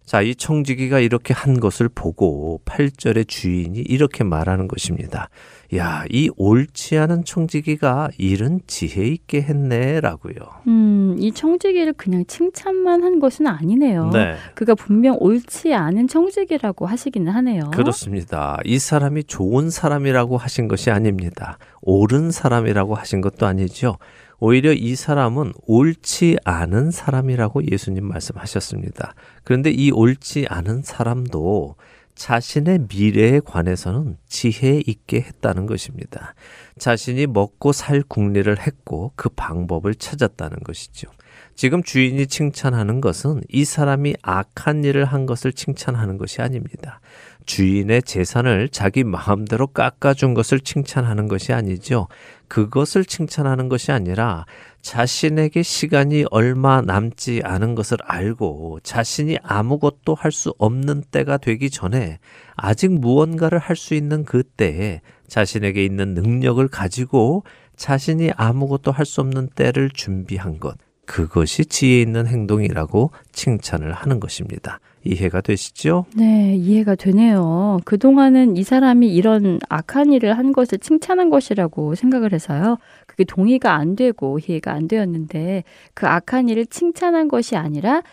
자, 0.05 0.21
이 0.21 0.35
청지기가 0.35 0.99
이렇게 0.99 1.33
한 1.33 1.59
것을 1.59 1.89
보고 1.89 2.61
8절의 2.63 3.27
주인이 3.27 3.77
이렇게 3.79 4.23
말하는 4.23 4.69
것입니다. 4.69 5.29
야, 5.75 6.05
이 6.09 6.29
옳지 6.37 6.97
않은 6.97 7.25
청지기가 7.25 8.09
일은 8.17 8.61
지혜 8.67 9.05
있게 9.07 9.41
했네, 9.41 9.99
라고요. 9.99 10.35
음, 10.67 11.15
이 11.19 11.31
청지기를 11.33 11.93
그냥 11.93 12.25
칭찬만 12.25 13.03
한 13.03 13.19
것은 13.19 13.47
아니네요. 13.47 14.11
네. 14.11 14.35
그가 14.55 14.75
분명 14.75 15.17
옳지 15.19 15.73
않은 15.73 16.07
청지기라고 16.07 16.85
하시기는 16.85 17.31
하네요. 17.31 17.71
그렇습니다. 17.71 18.59
이 18.63 18.79
사람이 18.79 19.25
좋은 19.25 19.69
사람이라고 19.69 20.37
하신 20.37 20.69
것이 20.69 20.89
아닙니다. 20.89 21.57
옳은 21.81 22.31
사람이라고 22.31 22.95
하신 22.95 23.19
것도 23.21 23.45
아니죠. 23.45 23.97
오히려 24.39 24.71
이 24.71 24.95
사람은 24.95 25.53
옳지 25.65 26.37
않은 26.45 26.91
사람이라고 26.91 27.71
예수님 27.71 28.05
말씀하셨습니다. 28.05 29.15
그런데 29.43 29.71
이 29.71 29.91
옳지 29.91 30.45
않은 30.49 30.83
사람도 30.83 31.75
자신의 32.17 32.87
미래에 32.89 33.41
관해서는 33.45 34.17
지혜 34.27 34.81
있게 34.85 35.21
했다는 35.21 35.67
것입니다. 35.67 36.33
자신이 36.79 37.27
먹고 37.27 37.71
살 37.71 38.01
궁리를 38.01 38.59
했고 38.59 39.11
그 39.15 39.29
방법을 39.29 39.93
찾았다는 39.93 40.57
것이죠. 40.63 41.09
지금 41.55 41.83
주인이 41.83 42.25
칭찬하는 42.25 43.01
것은 43.01 43.41
이 43.49 43.65
사람이 43.65 44.15
악한 44.23 44.83
일을 44.83 45.05
한 45.05 45.27
것을 45.27 45.53
칭찬하는 45.53 46.17
것이 46.17 46.41
아닙니다. 46.41 47.01
주인의 47.45 48.03
재산을 48.03 48.69
자기 48.69 49.03
마음대로 49.03 49.67
깎아준 49.67 50.33
것을 50.33 50.59
칭찬하는 50.59 51.27
것이 51.27 51.53
아니죠. 51.53 52.07
그것을 52.47 53.05
칭찬하는 53.05 53.69
것이 53.69 53.91
아니라 53.91 54.45
자신에게 54.87 55.63
시간이 55.63 56.23
얼마 56.31 56.81
남지 56.81 57.41
않은 57.43 57.75
것을 57.75 57.97
알고 58.05 58.79
자신이 58.83 59.37
아무것도 59.43 60.15
할 60.15 60.31
수 60.31 60.53
없는 60.59 61.03
때가 61.11 61.35
되기 61.37 61.69
전에 61.69 62.19
아직 62.55 62.93
무언가를 62.93 63.59
할 63.59 63.75
수 63.75 63.95
있는 63.95 64.23
그 64.23 64.43
때에 64.43 65.01
자신에게 65.27 65.83
있는 65.83 66.13
능력을 66.13 66.65
가지고 66.69 67.43
자신이 67.75 68.31
아무것도 68.37 68.93
할 68.93 69.05
수 69.05 69.19
없는 69.19 69.49
때를 69.55 69.89
준비한 69.89 70.57
것. 70.57 70.77
그것이 71.05 71.65
지혜 71.65 72.01
있는 72.01 72.25
행동이라고 72.27 73.11
칭찬을 73.33 73.91
하는 73.91 74.19
것입니다. 74.21 74.79
이해가 75.05 75.39
되시죠? 75.39 76.05
네, 76.15 76.55
이해가 76.57 76.95
되네요. 76.95 77.79
그동안은 77.85 78.57
이 78.57 78.63
사람이 78.63 79.07
이런 79.13 79.59
악한 79.69 80.11
일을 80.11 80.37
한 80.37 80.51
것을 80.51 80.79
칭찬한 80.79 81.29
것이라고 81.29 81.95
생각을 81.95 82.33
해서요. 82.33 82.77
그게 83.17 83.25
동의가 83.25 83.73
안 83.73 83.95
되고 83.95 84.37
이해가 84.37 84.71
안 84.71 84.87
되었는데 84.87 85.63
그 85.95 86.05
악한 86.05 86.49
일을 86.49 86.67
칭찬한 86.67 87.27
것이 87.27 87.55
아니라 87.55 88.03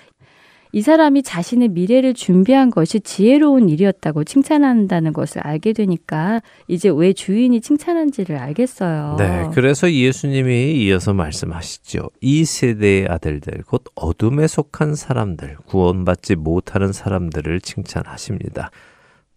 이 0.72 0.80
사람이 0.80 1.22
자신의 1.22 1.68
미래를 1.68 2.14
준비한 2.14 2.68
것이 2.70 2.98
지혜로운 2.98 3.68
일이었다고 3.68 4.24
칭찬한다는 4.24 5.12
것을 5.12 5.46
알게 5.46 5.72
되니까 5.72 6.40
이제 6.66 6.88
왜 6.88 7.12
주인이 7.12 7.60
칭찬한지를 7.60 8.38
알겠어요. 8.38 9.14
네, 9.16 9.50
그래서 9.52 9.92
예수님이 9.92 10.72
이어서 10.84 11.14
말씀하시죠. 11.14 12.10
이 12.20 12.44
세대의 12.44 13.06
아들들, 13.08 13.62
곧 13.68 13.84
어둠에 13.94 14.48
속한 14.48 14.96
사람들, 14.96 15.58
구원받지 15.66 16.34
못하는 16.34 16.92
사람들을 16.92 17.60
칭찬하십니다. 17.60 18.72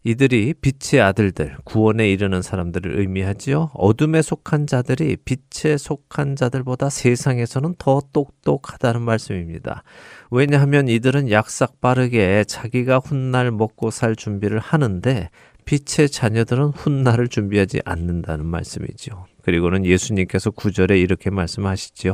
이들이 0.08 0.54
빛의 0.62 1.02
아들들, 1.02 1.58
구원에 1.66 2.10
이르는 2.10 2.42
사람들을 2.42 2.98
의미하지요. 2.98 3.72
어둠에 3.74 4.22
속한 4.22 4.66
자들이 4.66 5.18
빛에 5.18 5.76
속한 5.76 6.38
자들보다 6.38 6.90
세상에서는 6.90 7.76
더 7.78 8.02
똑똑하다는 8.14 9.02
말씀입니다. 9.02 9.84
왜냐하면 10.32 10.88
이들은 10.88 11.30
약삭 11.30 11.82
빠르게 11.82 12.46
자기가 12.46 13.00
훗날 13.00 13.52
먹고 13.52 13.92
살 13.92 14.16
준비를 14.16 14.60
하는데 14.60 15.30
빛의 15.66 16.08
자녀들은 16.10 16.68
훗날을 16.70 17.28
준비하지 17.28 17.82
않는다는 17.84 18.46
말씀이죠. 18.46 19.26
그리고는 19.42 19.86
예수님께서 19.86 20.52
구절에 20.52 20.98
이렇게 20.98 21.30
말씀하시지요. 21.30 22.14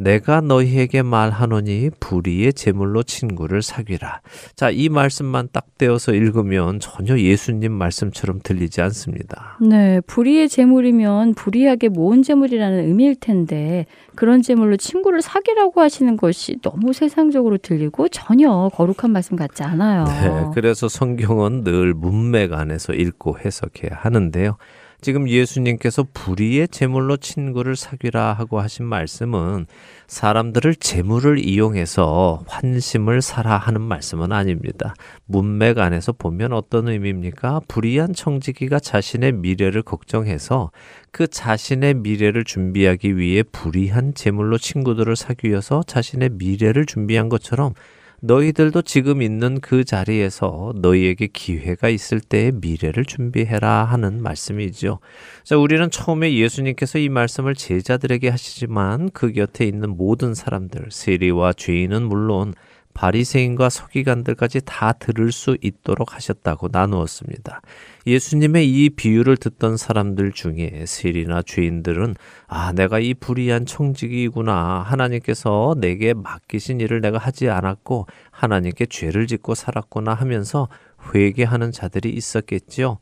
내가 0.00 0.40
너희에게 0.40 1.02
말하노니 1.02 1.90
불의의 2.00 2.54
제물로 2.54 3.02
친구를 3.02 3.60
사귀라. 3.60 4.22
자, 4.56 4.70
이 4.70 4.88
말씀만 4.88 5.50
딱 5.52 5.66
떼어서 5.76 6.14
읽으면 6.14 6.80
전혀 6.80 7.18
예수님 7.18 7.70
말씀처럼 7.72 8.40
들리지 8.42 8.80
않습니다. 8.80 9.58
네, 9.60 10.00
불의의 10.06 10.48
제물이면 10.48 11.34
불의하게 11.34 11.90
모은 11.90 12.22
제물이라는 12.22 12.86
의미일 12.86 13.14
텐데 13.14 13.84
그런 14.14 14.40
제물로 14.40 14.78
친구를 14.78 15.20
사귀라고 15.20 15.82
하시는 15.82 16.16
것이 16.16 16.56
너무 16.62 16.94
세상적으로 16.94 17.58
들리고 17.58 18.08
전혀 18.08 18.70
거룩한 18.72 19.10
말씀 19.12 19.36
같지 19.36 19.62
않아요. 19.62 20.04
네, 20.04 20.50
그래서 20.54 20.88
성경은 20.88 21.62
늘 21.62 21.92
문맥 21.92 22.54
안에서 22.54 22.94
읽고 22.94 23.38
해석해야 23.38 23.98
하는데요. 24.00 24.56
지금 25.00 25.28
예수님께서 25.28 26.06
불의의 26.12 26.68
제물로 26.68 27.16
친구를 27.16 27.74
사귀라 27.74 28.34
하고 28.34 28.60
하신 28.60 28.84
말씀은 28.84 29.66
사람들을 30.06 30.74
제물을 30.74 31.38
이용해서 31.38 32.44
환심을 32.46 33.22
사라 33.22 33.56
하는 33.56 33.80
말씀은 33.80 34.30
아닙니다. 34.30 34.94
문맥 35.24 35.78
안에서 35.78 36.12
보면 36.12 36.52
어떤 36.52 36.88
의미입니까? 36.88 37.60
불의한 37.66 38.12
청지기가 38.12 38.78
자신의 38.78 39.32
미래를 39.32 39.82
걱정해서 39.82 40.70
그 41.12 41.26
자신의 41.26 41.94
미래를 41.94 42.44
준비하기 42.44 43.16
위해 43.16 43.42
불의한 43.42 44.14
제물로 44.14 44.58
친구들을 44.58 45.16
사귀어서 45.16 45.82
자신의 45.86 46.30
미래를 46.34 46.84
준비한 46.84 47.30
것처럼 47.30 47.72
너희들도 48.20 48.82
지금 48.82 49.22
있는 49.22 49.60
그 49.60 49.84
자리에서 49.84 50.72
너희에게 50.76 51.28
기회가 51.28 51.88
있을 51.88 52.20
때의 52.20 52.52
미래를 52.52 53.04
준비해라 53.04 53.84
하는 53.84 54.22
말씀이죠. 54.22 55.00
자, 55.42 55.56
우리는 55.56 55.90
처음에 55.90 56.34
예수님께서 56.34 56.98
이 56.98 57.08
말씀을 57.08 57.54
제자들에게 57.54 58.28
하시지만 58.28 59.10
그 59.10 59.32
곁에 59.32 59.64
있는 59.64 59.96
모든 59.96 60.34
사람들, 60.34 60.88
세리와 60.90 61.54
죄인은 61.54 62.02
물론 62.02 62.52
바리새인과 62.94 63.70
서기관들까지 63.70 64.62
다 64.64 64.92
들을 64.92 65.32
수 65.32 65.56
있도록 65.62 66.14
하셨다고 66.14 66.68
나누었습니다. 66.72 67.62
예수님의 68.06 68.68
이 68.68 68.90
비유를 68.90 69.36
듣던 69.36 69.76
사람들 69.76 70.32
중에 70.32 70.84
세리나 70.86 71.42
죄인들은 71.42 72.16
아, 72.46 72.72
내가 72.72 72.98
이 72.98 73.14
불의한 73.14 73.66
청지기구나. 73.66 74.82
하나님께서 74.82 75.74
내게 75.78 76.14
맡기신 76.14 76.80
일을 76.80 77.00
내가 77.00 77.18
하지 77.18 77.48
않았고 77.48 78.06
하나님께 78.30 78.86
죄를 78.86 79.26
짓고 79.26 79.54
살았구나 79.54 80.14
하면서 80.14 80.68
회개하는 81.14 81.72
자들이 81.72 82.10
있었겠지요. 82.10 82.98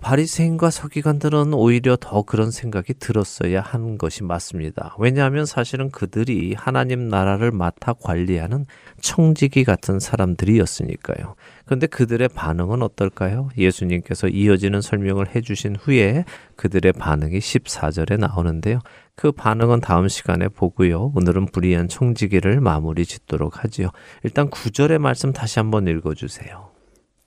바리새인과 0.00 0.70
서기관들은 0.70 1.52
오히려 1.54 1.96
더 2.00 2.22
그런 2.22 2.50
생각이 2.50 2.94
들었어야 2.94 3.60
하는 3.60 3.98
것이 3.98 4.24
맞습니다. 4.24 4.96
왜냐하면 4.98 5.46
사실은 5.46 5.90
그들이 5.90 6.54
하나님 6.54 7.08
나라를 7.08 7.50
맡아 7.50 7.92
관리하는 7.92 8.64
청지기 9.00 9.64
같은 9.64 10.00
사람들이었으니까요. 10.00 11.34
그런데 11.66 11.86
그들의 11.86 12.28
반응은 12.28 12.82
어떨까요? 12.82 13.50
예수님께서 13.56 14.28
이어지는 14.28 14.80
설명을 14.80 15.34
해주신 15.34 15.76
후에 15.76 16.24
그들의 16.56 16.92
반응이 16.94 17.38
14절에 17.38 18.18
나오는데요. 18.18 18.80
그 19.14 19.32
반응은 19.32 19.80
다음 19.80 20.08
시간에 20.08 20.48
보고요. 20.48 21.12
오늘은 21.14 21.46
불의한 21.46 21.88
청지기를 21.88 22.60
마무리 22.60 23.04
짓도록 23.04 23.62
하지요. 23.62 23.90
일단 24.24 24.48
9절의 24.48 24.98
말씀 24.98 25.32
다시 25.32 25.58
한번 25.58 25.86
읽어주세요. 25.86 26.69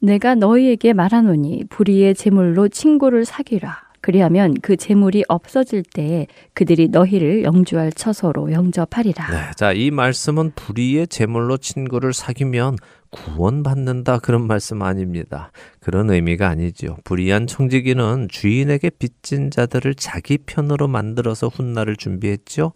내가 0.03 0.35
너희에게 0.35 0.91
말하노니 0.91 1.63
불의의 1.69 2.15
제물로 2.15 2.67
친구를 2.67 3.23
사귀라. 3.23 3.83
그리하면 4.01 4.53
그 4.61 4.75
재물이 4.75 5.23
없어질 5.29 5.81
때에 5.81 6.27
그들이 6.53 6.89
너희를 6.89 7.43
영주할 7.43 7.93
처소로 7.93 8.51
영접하리라. 8.51 9.29
네, 9.29 9.51
자, 9.55 9.71
이 9.71 9.91
말씀은 9.91 10.51
불의의 10.55 11.07
제물로 11.07 11.55
친구를 11.55 12.11
사귀면 12.11 12.75
구원받는다 13.11 14.19
그런 14.19 14.45
말씀 14.45 14.81
아닙니다. 14.81 15.53
그런 15.79 16.09
의미가 16.09 16.49
아니지요. 16.49 16.97
불의한 17.05 17.47
청지기는 17.47 18.27
주인에게 18.29 18.89
빚진 18.89 19.51
자들을 19.51 19.95
자기 19.95 20.37
편으로 20.37 20.89
만들어서 20.89 21.47
훗날을 21.47 21.95
준비했죠. 21.95 22.73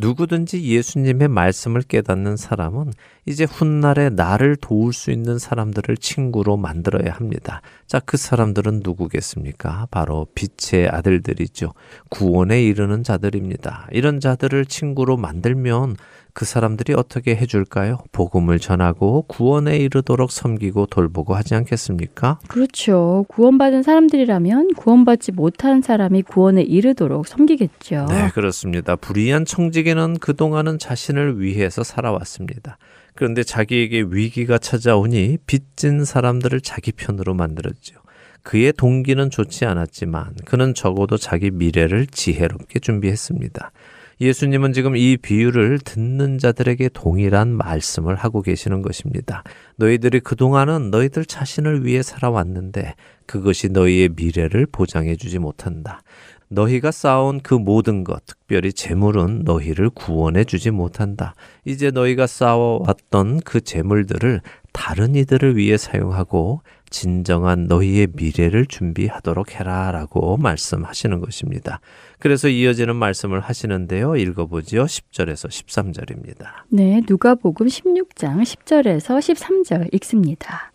누구든지 0.00 0.64
예수님의 0.64 1.28
말씀을 1.28 1.82
깨닫는 1.82 2.36
사람은 2.36 2.92
이제 3.26 3.44
훗날에 3.44 4.08
나를 4.08 4.56
도울 4.56 4.92
수 4.92 5.10
있는 5.10 5.38
사람들을 5.38 5.96
친구로 5.98 6.56
만들어야 6.56 7.12
합니다. 7.12 7.60
자, 7.86 8.00
그 8.00 8.16
사람들은 8.16 8.80
누구겠습니까? 8.82 9.88
바로 9.90 10.26
빛의 10.34 10.88
아들들이죠. 10.88 11.74
구원에 12.08 12.62
이르는 12.62 13.04
자들입니다. 13.04 13.88
이런 13.92 14.20
자들을 14.20 14.64
친구로 14.66 15.16
만들면 15.16 15.96
그 16.40 16.46
사람들이 16.46 16.94
어떻게 16.94 17.36
해줄까요? 17.36 17.98
복음을 18.12 18.58
전하고 18.58 19.26
구원에 19.28 19.76
이르도록 19.76 20.32
섬기고 20.32 20.86
돌보고 20.86 21.34
하지 21.34 21.54
않겠습니까? 21.54 22.38
그렇죠. 22.48 23.26
구원받은 23.28 23.82
사람들이라면 23.82 24.72
구원받지 24.72 25.32
못한 25.32 25.82
사람이 25.82 26.22
구원에 26.22 26.62
이르도록 26.62 27.28
섬기겠죠. 27.28 28.06
네, 28.08 28.30
그렇습니다. 28.32 28.96
불의한 28.96 29.44
청지기는 29.44 30.18
그동안은 30.18 30.78
자신을 30.78 31.42
위해서 31.42 31.84
살아왔습니다. 31.84 32.78
그런데 33.14 33.42
자기에게 33.42 34.06
위기가 34.08 34.56
찾아오니 34.56 35.36
빚진 35.44 36.06
사람들을 36.06 36.62
자기 36.62 36.92
편으로 36.92 37.34
만들었죠. 37.34 37.96
그의 38.42 38.72
동기는 38.72 39.28
좋지 39.28 39.66
않았지만 39.66 40.36
그는 40.46 40.72
적어도 40.72 41.18
자기 41.18 41.50
미래를 41.50 42.06
지혜롭게 42.06 42.78
준비했습니다. 42.78 43.72
예수님은 44.20 44.74
지금 44.74 44.96
이 44.96 45.16
비유를 45.16 45.78
듣는 45.78 46.36
자들에게 46.36 46.90
동일한 46.90 47.48
말씀을 47.56 48.16
하고 48.16 48.42
계시는 48.42 48.82
것입니다. 48.82 49.42
너희들이 49.76 50.20
그동안은 50.20 50.90
너희들 50.90 51.24
자신을 51.24 51.86
위해 51.86 52.02
살아왔는데 52.02 52.94
그것이 53.24 53.70
너희의 53.70 54.10
미래를 54.16 54.66
보장해 54.66 55.16
주지 55.16 55.38
못한다. 55.38 56.02
너희가 56.48 56.90
쌓아온 56.90 57.40
그 57.40 57.54
모든 57.54 58.04
것, 58.04 58.26
특별히 58.26 58.72
재물은 58.72 59.42
너희를 59.44 59.88
구원해 59.88 60.44
주지 60.44 60.70
못한다. 60.70 61.34
이제 61.64 61.90
너희가 61.90 62.26
쌓아왔던 62.26 63.40
그 63.44 63.60
재물들을 63.60 64.40
다른 64.72 65.14
이들을 65.14 65.56
위해 65.56 65.76
사용하고 65.76 66.62
진정한 66.90 67.66
너희의 67.66 68.08
미래를 68.14 68.66
준비하도록 68.66 69.54
해라 69.54 69.92
라고 69.92 70.36
말씀하시는 70.36 71.20
것입니다. 71.20 71.80
그래서 72.18 72.48
이어지는 72.48 72.96
말씀을 72.96 73.40
하시는데요. 73.40 74.16
읽어보지요. 74.16 74.84
10절에서 74.84 75.48
13절입니다. 75.48 76.46
네, 76.68 77.00
누가복음 77.08 77.66
16장 77.66 78.42
10절에서 78.42 79.18
13절 79.18 79.94
읽습니다. 79.94 80.72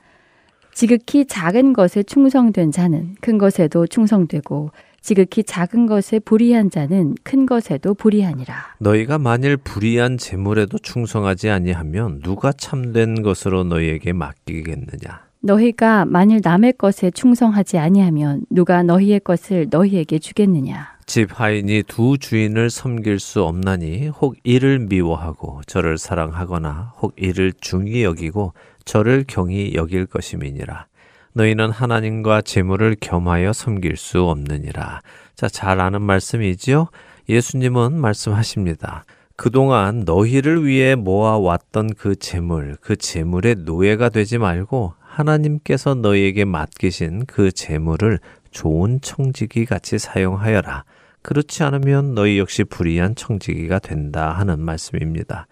지극히 0.74 1.26
작은 1.26 1.74
것에 1.74 2.04
충성된 2.04 2.72
자는 2.72 3.16
큰 3.22 3.38
것에도 3.38 3.88
충성되고 3.88 4.72
지극히 5.06 5.44
작은 5.44 5.86
것에 5.86 6.18
불의한 6.18 6.72
자는 6.72 7.14
큰 7.22 7.46
것에도 7.46 7.94
불의하니라. 7.94 8.56
너희가 8.80 9.20
만일 9.20 9.56
불의한 9.56 10.18
재물에도 10.18 10.80
충성하지 10.80 11.52
아니하면 11.52 12.22
누가 12.24 12.52
참된 12.52 13.22
것으로 13.22 13.66
너희에게 13.66 14.14
맡기겠느냐? 14.14 15.22
너희가 15.42 16.06
만일 16.06 16.42
남의 16.44 16.74
것에 16.80 17.12
충성하지 17.12 17.78
아니하면 17.78 18.46
누가 18.50 18.82
너희의 18.82 19.20
것을 19.20 19.68
너희에게 19.70 20.18
주겠느냐? 20.18 20.96
집 21.06 21.40
하인이 21.40 21.84
두 21.86 22.18
주인을 22.18 22.72
섬길 22.72 23.20
수 23.20 23.44
없나니 23.44 24.08
혹 24.08 24.36
이를 24.44 24.80
미워하고 24.80 25.62
저를 25.68 26.00
사랑하거나 26.00 26.94
혹 27.00 27.14
이를 27.16 27.54
중히 27.62 28.04
여기고 28.04 28.54
저를 28.86 29.24
경히 29.28 29.76
여길 29.76 30.08
것임이니라. 30.08 30.88
너희는 31.36 31.70
하나님과 31.70 32.42
재물을 32.42 32.96
겸하여 33.00 33.52
섬길 33.52 33.98
수 33.98 34.22
없느니라. 34.22 35.02
자, 35.36 35.50
잘 35.50 35.82
아는 35.82 36.02
말씀이지요? 36.02 36.88
예수님은 37.28 38.00
말씀하십니다. 38.00 39.04
그동안 39.36 40.04
너희를 40.06 40.66
위해 40.66 40.96
모아왔던 40.96 41.96
그 41.96 42.16
재물, 42.16 42.78
그 42.80 42.96
재물의 42.96 43.56
노예가 43.66 44.08
되지 44.08 44.38
말고 44.38 44.94
하나님께서 45.02 45.96
너희에게 45.96 46.46
맡기신 46.46 47.26
그 47.26 47.52
재물을 47.52 48.20
좋은 48.52 49.02
청지기 49.02 49.66
같이 49.66 50.00
사용하여라. 50.00 50.86
그렇지 51.22 51.64
않으면 51.64 52.16
너희 52.16 52.40
역시 52.40 52.64
불의한 52.64 53.16
청지기가 53.16 53.80
된다 53.80 54.32
하는 54.32 54.62
말씀입니다. 54.62 55.48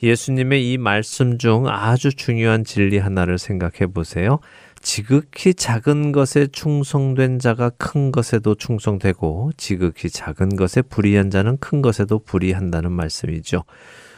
예수님의 0.00 0.72
이 0.72 0.78
말씀 0.78 1.38
중 1.38 1.66
아주 1.66 2.14
중요한 2.14 2.62
진리 2.62 2.98
하나를 2.98 3.38
생각해 3.38 3.86
보세요. 3.92 4.38
지극히 4.84 5.54
작은 5.54 6.12
것에 6.12 6.46
충성된 6.46 7.38
자가 7.38 7.70
큰 7.70 8.12
것에도 8.12 8.54
충성되고 8.54 9.52
지극히 9.56 10.10
작은 10.10 10.56
것에 10.56 10.82
불의한 10.82 11.30
자는 11.30 11.56
큰 11.56 11.80
것에도 11.80 12.18
불의한다는 12.18 12.92
말씀이죠. 12.92 13.64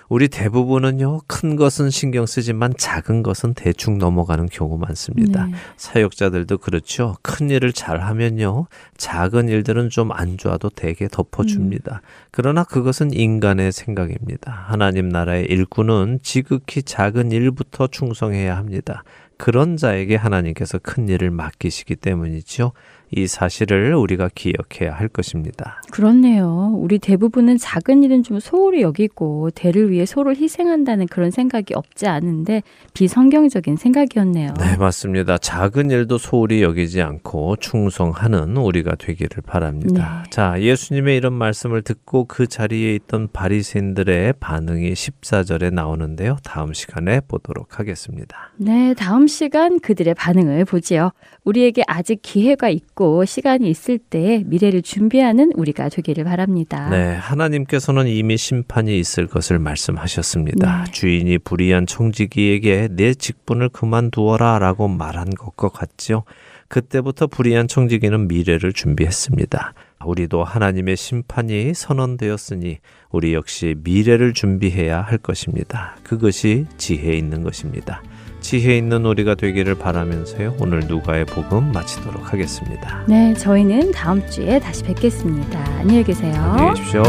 우리 0.08 0.28
대부분은요, 0.28 1.22
큰 1.26 1.56
것은 1.56 1.90
신경 1.90 2.26
쓰지만 2.26 2.72
작은 2.78 3.22
것은 3.22 3.54
대충 3.54 3.98
넘어가는 3.98 4.46
경우 4.46 4.78
많습니다. 4.78 5.46
네. 5.46 5.52
사역자들도 5.76 6.58
그렇죠. 6.58 7.16
큰 7.22 7.50
일을 7.50 7.72
잘 7.72 8.00
하면요, 8.00 8.66
작은 8.96 9.48
일들은 9.48 9.88
좀 9.90 10.10
안 10.12 10.36
좋아도 10.36 10.68
대개 10.70 11.08
덮어줍니다. 11.08 12.02
그러나 12.30 12.62
그것은 12.62 13.12
인간의 13.12 13.72
생각입니다. 13.72 14.52
하나님 14.68 15.08
나라의 15.08 15.46
일꾼은 15.46 16.20
지극히 16.22 16.82
작은 16.82 17.32
일부터 17.32 17.88
충성해야 17.88 18.56
합니다. 18.56 19.02
그런 19.38 19.76
자에게 19.76 20.16
하나님께서 20.16 20.78
큰 20.78 21.08
일을 21.08 21.30
맡기시기 21.30 21.96
때문이죠. 21.96 22.72
이 23.10 23.26
사실을 23.26 23.94
우리가 23.94 24.28
기억해야 24.34 24.92
할 24.92 25.08
것입니다. 25.08 25.80
그렇네요. 25.90 26.72
우리 26.74 26.98
대부분은 26.98 27.58
작은 27.58 28.02
일은 28.02 28.22
좀 28.22 28.40
소홀히 28.40 28.82
여기고 28.82 29.50
대를 29.54 29.90
위해 29.90 30.04
소를 30.06 30.36
희생한다는 30.36 31.06
그런 31.06 31.30
생각이 31.30 31.74
없지 31.74 32.06
않은데 32.06 32.62
비성경적인 32.94 33.76
생각이었네요. 33.76 34.54
네, 34.58 34.76
맞습니다. 34.76 35.38
작은 35.38 35.90
일도 35.90 36.18
소홀히 36.18 36.62
여기지 36.62 37.00
않고 37.02 37.56
충성하는 37.56 38.56
우리가 38.56 38.96
되기를 38.96 39.42
바랍니다. 39.46 40.22
네. 40.24 40.30
자, 40.30 40.60
예수님의 40.60 41.16
이런 41.16 41.32
말씀을 41.34 41.82
듣고 41.82 42.24
그 42.24 42.46
자리에 42.46 42.94
있던 42.96 43.28
바리새인들의 43.32 44.34
반응이 44.40 44.92
14절에 44.92 45.72
나오는데요. 45.72 46.36
다음 46.42 46.72
시간에 46.72 47.20
보도록 47.20 47.78
하겠습니다. 47.78 48.52
네, 48.56 48.94
다음 48.94 49.26
시간 49.26 49.78
그들의 49.78 50.14
반응을 50.14 50.64
보지요. 50.64 51.12
우리에게 51.44 51.82
아직 51.86 52.20
기회가 52.22 52.68
있고 52.68 52.95
시간이 53.26 53.68
있을 53.68 53.98
때 53.98 54.42
미래를 54.46 54.82
준비하는 54.82 55.52
우리가 55.54 55.88
되기를 55.88 56.24
바랍니다. 56.24 56.88
네, 56.88 57.14
하나님께서는 57.14 58.06
이미 58.06 58.36
심판이 58.36 58.98
있을 58.98 59.26
것을 59.26 59.58
말씀하셨습니다. 59.58 60.84
네. 60.84 60.90
주인이 60.90 61.38
불의한 61.38 61.86
청지기에게 61.86 62.88
내 62.92 63.14
직분을 63.14 63.68
그만두어라 63.68 64.58
라고 64.58 64.88
말한 64.88 65.30
것과 65.30 65.68
같지요. 65.68 66.24
그때부터 66.68 67.26
불의한 67.26 67.68
청지기는 67.68 68.28
미래를 68.28 68.72
준비했습니다. 68.72 69.74
우리도 70.04 70.44
하나님의 70.44 70.96
심판이 70.96 71.74
선언되었으니 71.74 72.78
우리 73.10 73.34
역시 73.34 73.74
미래를 73.82 74.32
준비해야 74.34 75.00
할 75.00 75.18
것입니다. 75.18 75.96
그것이 76.02 76.66
지혜 76.76 77.14
있는 77.14 77.42
것입니다. 77.42 78.02
지혜 78.46 78.78
있는 78.78 79.04
우리가 79.04 79.34
되기를 79.34 79.74
바라면서요. 79.74 80.54
오늘 80.60 80.78
누가의 80.86 81.24
복음 81.24 81.72
마치도록 81.72 82.32
하겠습니다. 82.32 83.04
네, 83.08 83.34
저희는 83.34 83.90
다음 83.90 84.24
주에 84.30 84.60
다시 84.60 84.84
뵙겠습니다. 84.84 85.58
안녕히 85.80 86.04
계세요. 86.04 86.32
안녕히 86.36 86.74
계십시오. 86.78 87.02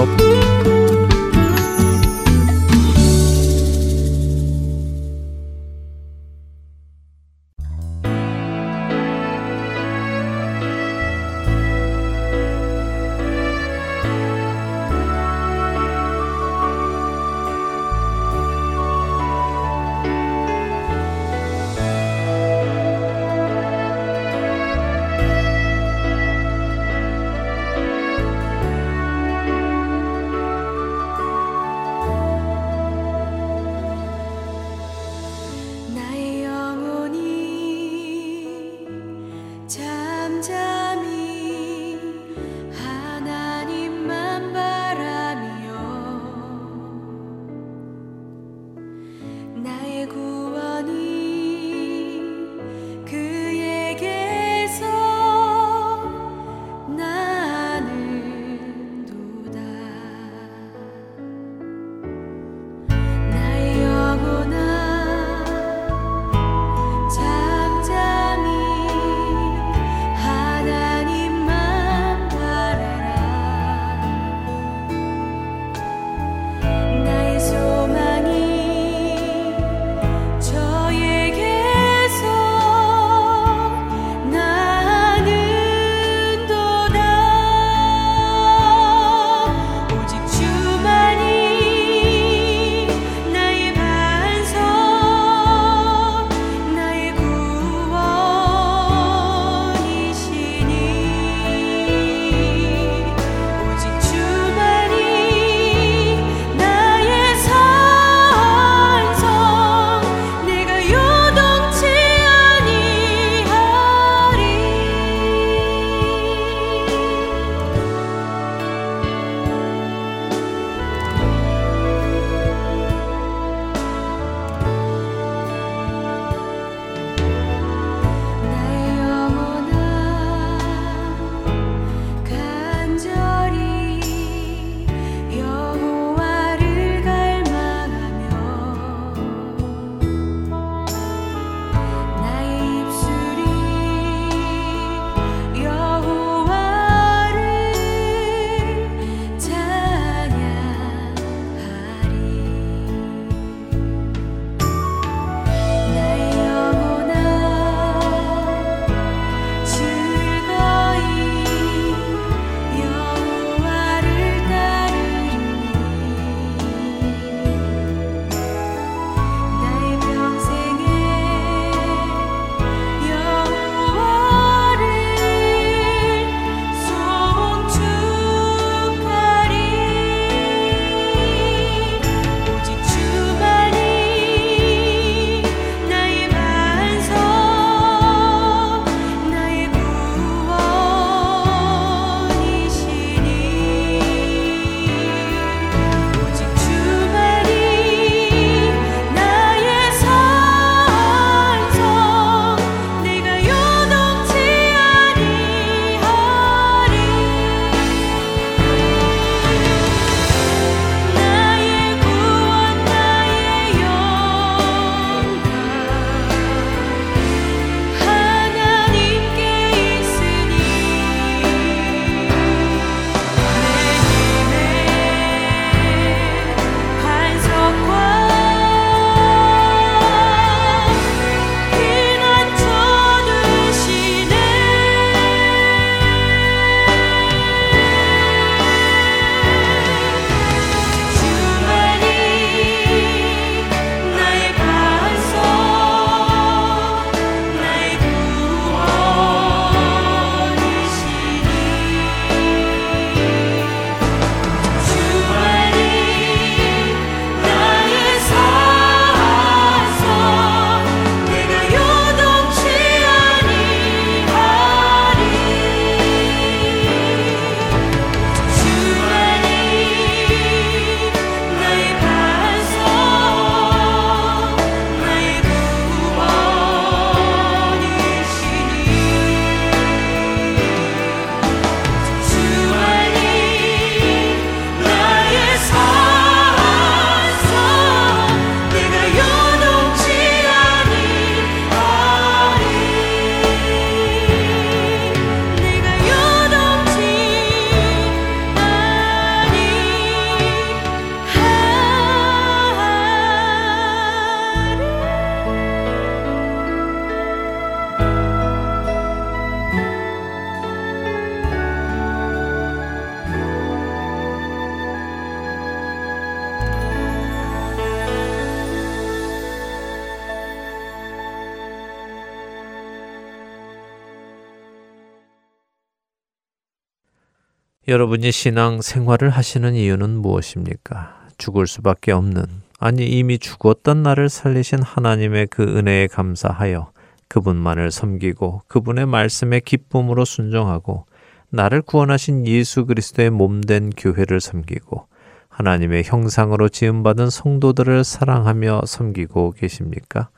여러분이 327.97 328.31
신앙 328.31 328.79
생활을 328.83 329.31
하시는 329.31 329.73
이유는 329.73 330.19
무엇입니까? 330.19 331.17
죽을 331.39 331.65
수밖에 331.65 332.11
없는, 332.11 332.45
아니 332.77 333.07
이미 333.07 333.39
죽었던 333.39 334.03
나를 334.03 334.29
살리신 334.29 334.83
하나님의 334.83 335.47
그 335.47 335.63
은혜에 335.63 336.05
감사하여 336.05 336.91
그분만을 337.27 337.89
섬기고 337.89 338.61
그분의 338.67 339.07
말씀에 339.07 339.61
기쁨으로 339.61 340.25
순종하고 340.25 341.07
나를 341.49 341.81
구원하신 341.81 342.45
예수 342.45 342.85
그리스도의 342.85 343.31
몸된 343.31 343.93
교회를 343.97 344.41
섬기고 344.41 345.07
하나님의 345.49 346.03
형상으로 346.03 346.69
지음받은 346.69 347.31
성도들을 347.31 348.03
사랑하며 348.03 348.81
섬기고 348.85 349.55
계십니까? 349.57 350.29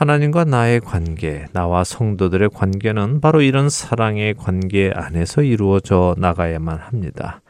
하나님과 0.00 0.44
나의 0.44 0.80
관계, 0.80 1.44
나와 1.52 1.84
성도들의 1.84 2.48
관계는 2.54 3.20
바로 3.20 3.42
이런 3.42 3.68
사랑의 3.68 4.32
관계 4.32 4.90
안에서 4.94 5.42
이루어져 5.42 6.14
나가야만 6.16 6.78
합니다. 6.78 7.42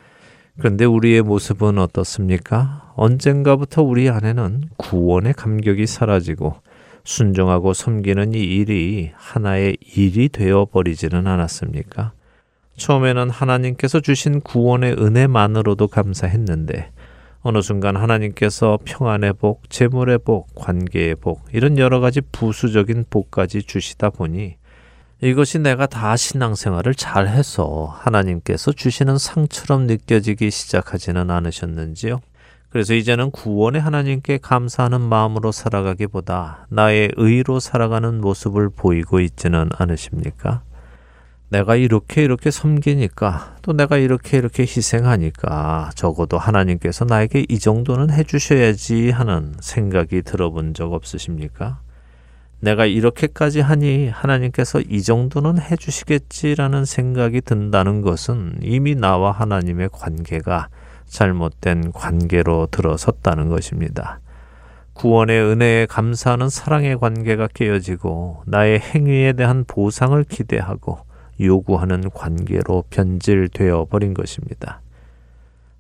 그런데 0.58 0.84
우리의 0.84 1.22
모습은 1.22 1.78
어떻습니까? 1.78 2.92
언젠가부터 2.96 3.84
우리 3.84 4.10
안에는 4.10 4.64
구원의 4.78 5.34
감격이 5.34 5.86
사라지고 5.86 6.56
순종하고 7.04 7.72
섬기는 7.72 8.34
이 8.34 8.40
일이 8.40 9.12
하나의 9.14 9.76
일이 9.94 10.28
되어 10.28 10.64
버리지는 10.64 11.28
않았습니까? 11.28 12.14
처음에는 12.76 13.30
하나님께서 13.30 14.00
주신 14.00 14.40
구원의 14.40 14.94
은혜만으로도 14.94 15.86
감사했는데 15.86 16.90
어느 17.42 17.62
순간 17.62 17.96
하나님께서 17.96 18.78
평안의 18.84 19.34
복, 19.34 19.70
재물의 19.70 20.18
복, 20.18 20.54
관계의 20.54 21.16
복, 21.16 21.46
이런 21.52 21.78
여러 21.78 22.00
가지 22.00 22.20
부수적인 22.20 23.06
복까지 23.08 23.62
주시다 23.62 24.10
보니 24.10 24.56
이것이 25.22 25.58
내가 25.58 25.86
다 25.86 26.16
신앙생활을 26.16 26.94
잘 26.94 27.28
해서 27.28 27.94
하나님께서 27.98 28.72
주시는 28.72 29.18
상처럼 29.18 29.86
느껴지기 29.86 30.50
시작하지는 30.50 31.30
않으셨는지요? 31.30 32.20
그래서 32.70 32.94
이제는 32.94 33.30
구원의 33.30 33.80
하나님께 33.80 34.38
감사하는 34.38 35.00
마음으로 35.00 35.50
살아가기보다 35.50 36.66
나의 36.70 37.10
의로 37.16 37.58
살아가는 37.58 38.20
모습을 38.20 38.70
보이고 38.70 39.18
있지는 39.18 39.68
않으십니까? 39.76 40.62
내가 41.50 41.74
이렇게 41.74 42.22
이렇게 42.22 42.52
섬기니까 42.52 43.56
또 43.62 43.72
내가 43.72 43.96
이렇게 43.96 44.38
이렇게 44.38 44.62
희생하니까 44.62 45.90
적어도 45.96 46.38
하나님께서 46.38 47.04
나에게 47.04 47.44
이 47.48 47.58
정도는 47.58 48.10
해주셔야지 48.10 49.10
하는 49.10 49.54
생각이 49.58 50.22
들어본 50.22 50.74
적 50.74 50.92
없으십니까? 50.92 51.80
내가 52.60 52.86
이렇게까지 52.86 53.60
하니 53.60 54.08
하나님께서 54.08 54.80
이 54.80 55.02
정도는 55.02 55.60
해주시겠지라는 55.60 56.84
생각이 56.84 57.40
든다는 57.40 58.02
것은 58.02 58.60
이미 58.62 58.94
나와 58.94 59.32
하나님의 59.32 59.88
관계가 59.90 60.68
잘못된 61.06 61.90
관계로 61.90 62.68
들어섰다는 62.70 63.48
것입니다. 63.48 64.20
구원의 64.92 65.40
은혜에 65.40 65.86
감사하는 65.86 66.48
사랑의 66.48 66.98
관계가 66.98 67.48
깨어지고 67.54 68.44
나의 68.46 68.78
행위에 68.78 69.32
대한 69.32 69.64
보상을 69.66 70.22
기대하고 70.24 71.09
요구하는 71.40 72.10
관계로 72.10 72.84
변질되어 72.90 73.86
버린 73.86 74.14
것입니다. 74.14 74.80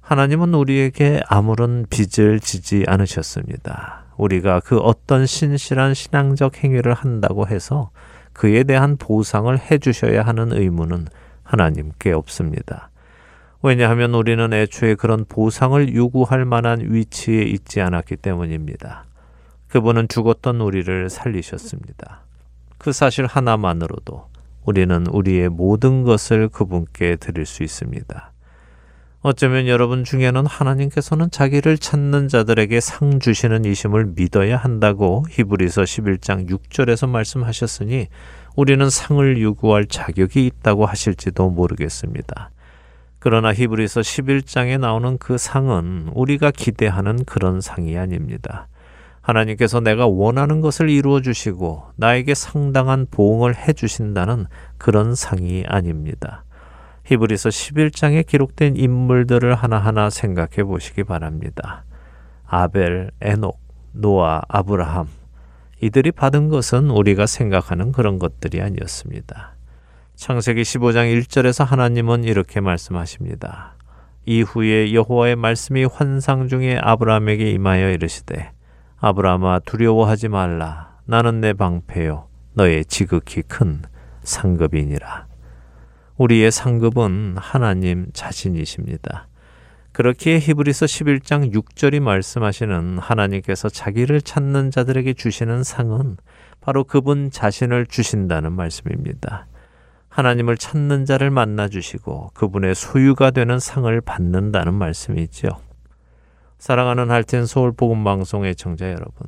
하나님은 0.00 0.54
우리에게 0.54 1.20
아무런 1.28 1.86
빚을 1.88 2.40
지지 2.40 2.84
않으셨습니다. 2.86 4.04
우리가 4.16 4.60
그 4.60 4.78
어떤 4.78 5.26
신실한 5.26 5.94
신앙적 5.94 6.62
행위를 6.62 6.94
한다고 6.94 7.46
해서 7.46 7.90
그에 8.32 8.64
대한 8.64 8.96
보상을 8.96 9.56
해주셔야 9.58 10.22
하는 10.22 10.52
의무는 10.52 11.06
하나님께 11.42 12.12
없습니다. 12.12 12.90
왜냐하면 13.62 14.14
우리는 14.14 14.52
애초에 14.52 14.94
그런 14.94 15.24
보상을 15.26 15.94
요구할 15.94 16.44
만한 16.44 16.80
위치에 16.80 17.42
있지 17.42 17.80
않았기 17.80 18.16
때문입니다. 18.16 19.04
그분은 19.68 20.08
죽었던 20.08 20.60
우리를 20.60 21.10
살리셨습니다. 21.10 22.22
그 22.78 22.92
사실 22.92 23.26
하나만으로도 23.26 24.29
우리는 24.70 25.04
우리의 25.08 25.48
모든 25.48 26.04
것을 26.04 26.48
그분께 26.48 27.16
드릴 27.16 27.44
수 27.44 27.64
있습니다. 27.64 28.32
어쩌면 29.22 29.66
여러분 29.66 30.04
중에는 30.04 30.46
하나님께서는 30.46 31.32
자기를 31.32 31.76
찾는 31.76 32.28
자들에게 32.28 32.78
상 32.78 33.18
주시는 33.18 33.64
이심을 33.64 34.12
믿어야 34.14 34.56
한다고 34.56 35.24
히브리서 35.28 35.82
11장 35.82 36.48
6절에서 36.48 37.08
말씀하셨으니 37.08 38.06
우리는 38.54 38.88
상을 38.88 39.42
요구할 39.42 39.86
자격이 39.86 40.46
있다고 40.46 40.86
하실지도 40.86 41.50
모르겠습니다. 41.50 42.50
그러나 43.18 43.52
히브리서 43.52 44.02
11장에 44.02 44.78
나오는 44.78 45.18
그 45.18 45.36
상은 45.36 46.08
우리가 46.14 46.52
기대하는 46.52 47.24
그런 47.24 47.60
상이 47.60 47.98
아닙니다. 47.98 48.68
하나님께서 49.20 49.80
내가 49.80 50.06
원하는 50.06 50.60
것을 50.60 50.88
이루어 50.88 51.20
주시고 51.20 51.84
나에게 51.96 52.34
상당한 52.34 53.06
보응을 53.10 53.56
해 53.56 53.72
주신다는 53.72 54.46
그런 54.78 55.14
상이 55.14 55.64
아닙니다. 55.66 56.44
히브리서 57.04 57.48
11장에 57.48 58.26
기록된 58.26 58.76
인물들을 58.76 59.54
하나하나 59.54 60.10
생각해 60.10 60.64
보시기 60.64 61.04
바랍니다. 61.04 61.84
아벨, 62.46 63.10
에녹, 63.20 63.58
노아, 63.92 64.42
아브라함. 64.48 65.08
이들이 65.82 66.12
받은 66.12 66.48
것은 66.48 66.90
우리가 66.90 67.26
생각하는 67.26 67.92
그런 67.92 68.18
것들이 68.18 68.60
아니었습니다. 68.60 69.56
창세기 70.14 70.62
15장 70.62 71.22
1절에서 71.22 71.64
하나님은 71.64 72.24
이렇게 72.24 72.60
말씀하십니다. 72.60 73.76
이후에 74.26 74.92
여호와의 74.92 75.36
말씀이 75.36 75.84
환상 75.84 76.46
중에 76.46 76.78
아브라함에게 76.78 77.50
임하여 77.52 77.90
이르시되 77.90 78.52
아브라함아 79.02 79.60
두려워하지 79.60 80.28
말라. 80.28 80.98
나는 81.06 81.40
내 81.40 81.54
방패요. 81.54 82.28
너의 82.52 82.84
지극히 82.84 83.40
큰 83.42 83.82
상급이니라. 84.22 85.26
우리의 86.18 86.50
상급은 86.50 87.36
하나님 87.38 88.08
자신이십니다. 88.12 89.26
그렇게 89.92 90.38
히브리서 90.38 90.84
11장 90.84 91.52
6절이 91.52 92.00
말씀하시는 92.00 92.98
하나님께서 92.98 93.70
자기를 93.70 94.20
찾는 94.20 94.70
자들에게 94.70 95.14
주시는 95.14 95.64
상은 95.64 96.18
바로 96.60 96.84
그분 96.84 97.30
자신을 97.30 97.86
주신다는 97.86 98.52
말씀입니다. 98.52 99.46
하나님을 100.10 100.58
찾는 100.58 101.06
자를 101.06 101.30
만나 101.30 101.68
주시고 101.68 102.32
그분의 102.34 102.74
소유가 102.74 103.30
되는 103.30 103.58
상을 103.58 103.98
받는다는 104.02 104.74
말씀이지요. 104.74 105.69
사랑하는 106.60 107.10
할텐 107.10 107.46
서울 107.46 107.72
복음 107.72 108.04
방송의 108.04 108.54
청자 108.54 108.90
여러분. 108.90 109.26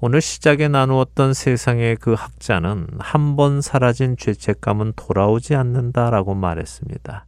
오늘 0.00 0.20
시작에 0.20 0.68
나누었던 0.68 1.34
세상의 1.34 1.96
그 1.96 2.12
학자는 2.12 2.86
한 3.00 3.34
번 3.34 3.60
사라진 3.60 4.16
죄책감은 4.16 4.92
돌아오지 4.94 5.56
않는다라고 5.56 6.34
말했습니다. 6.34 7.26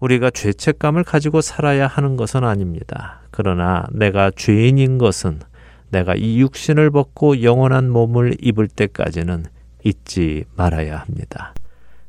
우리가 0.00 0.28
죄책감을 0.28 1.02
가지고 1.02 1.40
살아야 1.40 1.86
하는 1.86 2.18
것은 2.18 2.44
아닙니다. 2.44 3.22
그러나 3.30 3.86
내가 3.90 4.30
죄인인 4.30 4.98
것은 4.98 5.40
내가 5.88 6.14
이 6.14 6.38
육신을 6.38 6.90
벗고 6.90 7.42
영원한 7.42 7.88
몸을 7.88 8.36
입을 8.38 8.68
때까지는 8.68 9.46
잊지 9.82 10.44
말아야 10.56 10.98
합니다. 10.98 11.54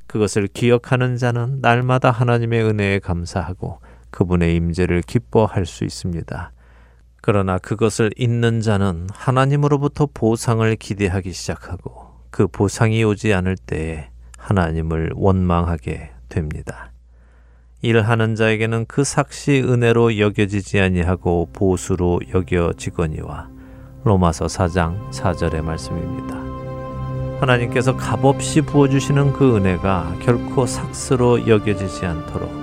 그것을 0.08 0.48
기억하는 0.48 1.16
자는 1.16 1.60
날마다 1.62 2.12
하나님의 2.12 2.66
은혜에 2.66 3.00
감사하고 3.00 3.80
그분의 4.14 4.56
임재를 4.56 5.02
기뻐할 5.02 5.66
수 5.66 5.84
있습니다. 5.84 6.52
그러나 7.22 7.58
그것을 7.58 8.12
잊는 8.16 8.62
자는 8.62 9.08
하나님으로부터 9.12 10.08
보상을 10.14 10.76
기대하기 10.76 11.34
시작하고 11.34 12.14
그 12.30 12.48
보상이 12.48 13.04
오지 13.04 13.34
않을 13.34 13.58
때에 13.58 14.10
하나님을 14.38 15.12
원망하게 15.16 16.12
됩니다. 16.30 16.92
일하는 17.82 18.36
자에게는 18.36 18.86
그 18.88 19.04
삭시 19.04 19.64
은혜로 19.66 20.20
여겨지지 20.20 20.80
아니하고 20.80 21.50
보수로 21.52 22.20
여겨지거니와 22.34 23.50
로마서 24.04 24.46
4장 24.46 25.10
4절의 25.12 25.62
말씀입니다. 25.62 26.36
하나님께서 27.40 27.98
값없이 27.98 28.62
부어주시는 28.62 29.34
그 29.34 29.58
은혜가 29.58 30.20
결코 30.22 30.66
삭스로 30.66 31.48
여겨지지 31.48 32.06
않도록 32.06 32.63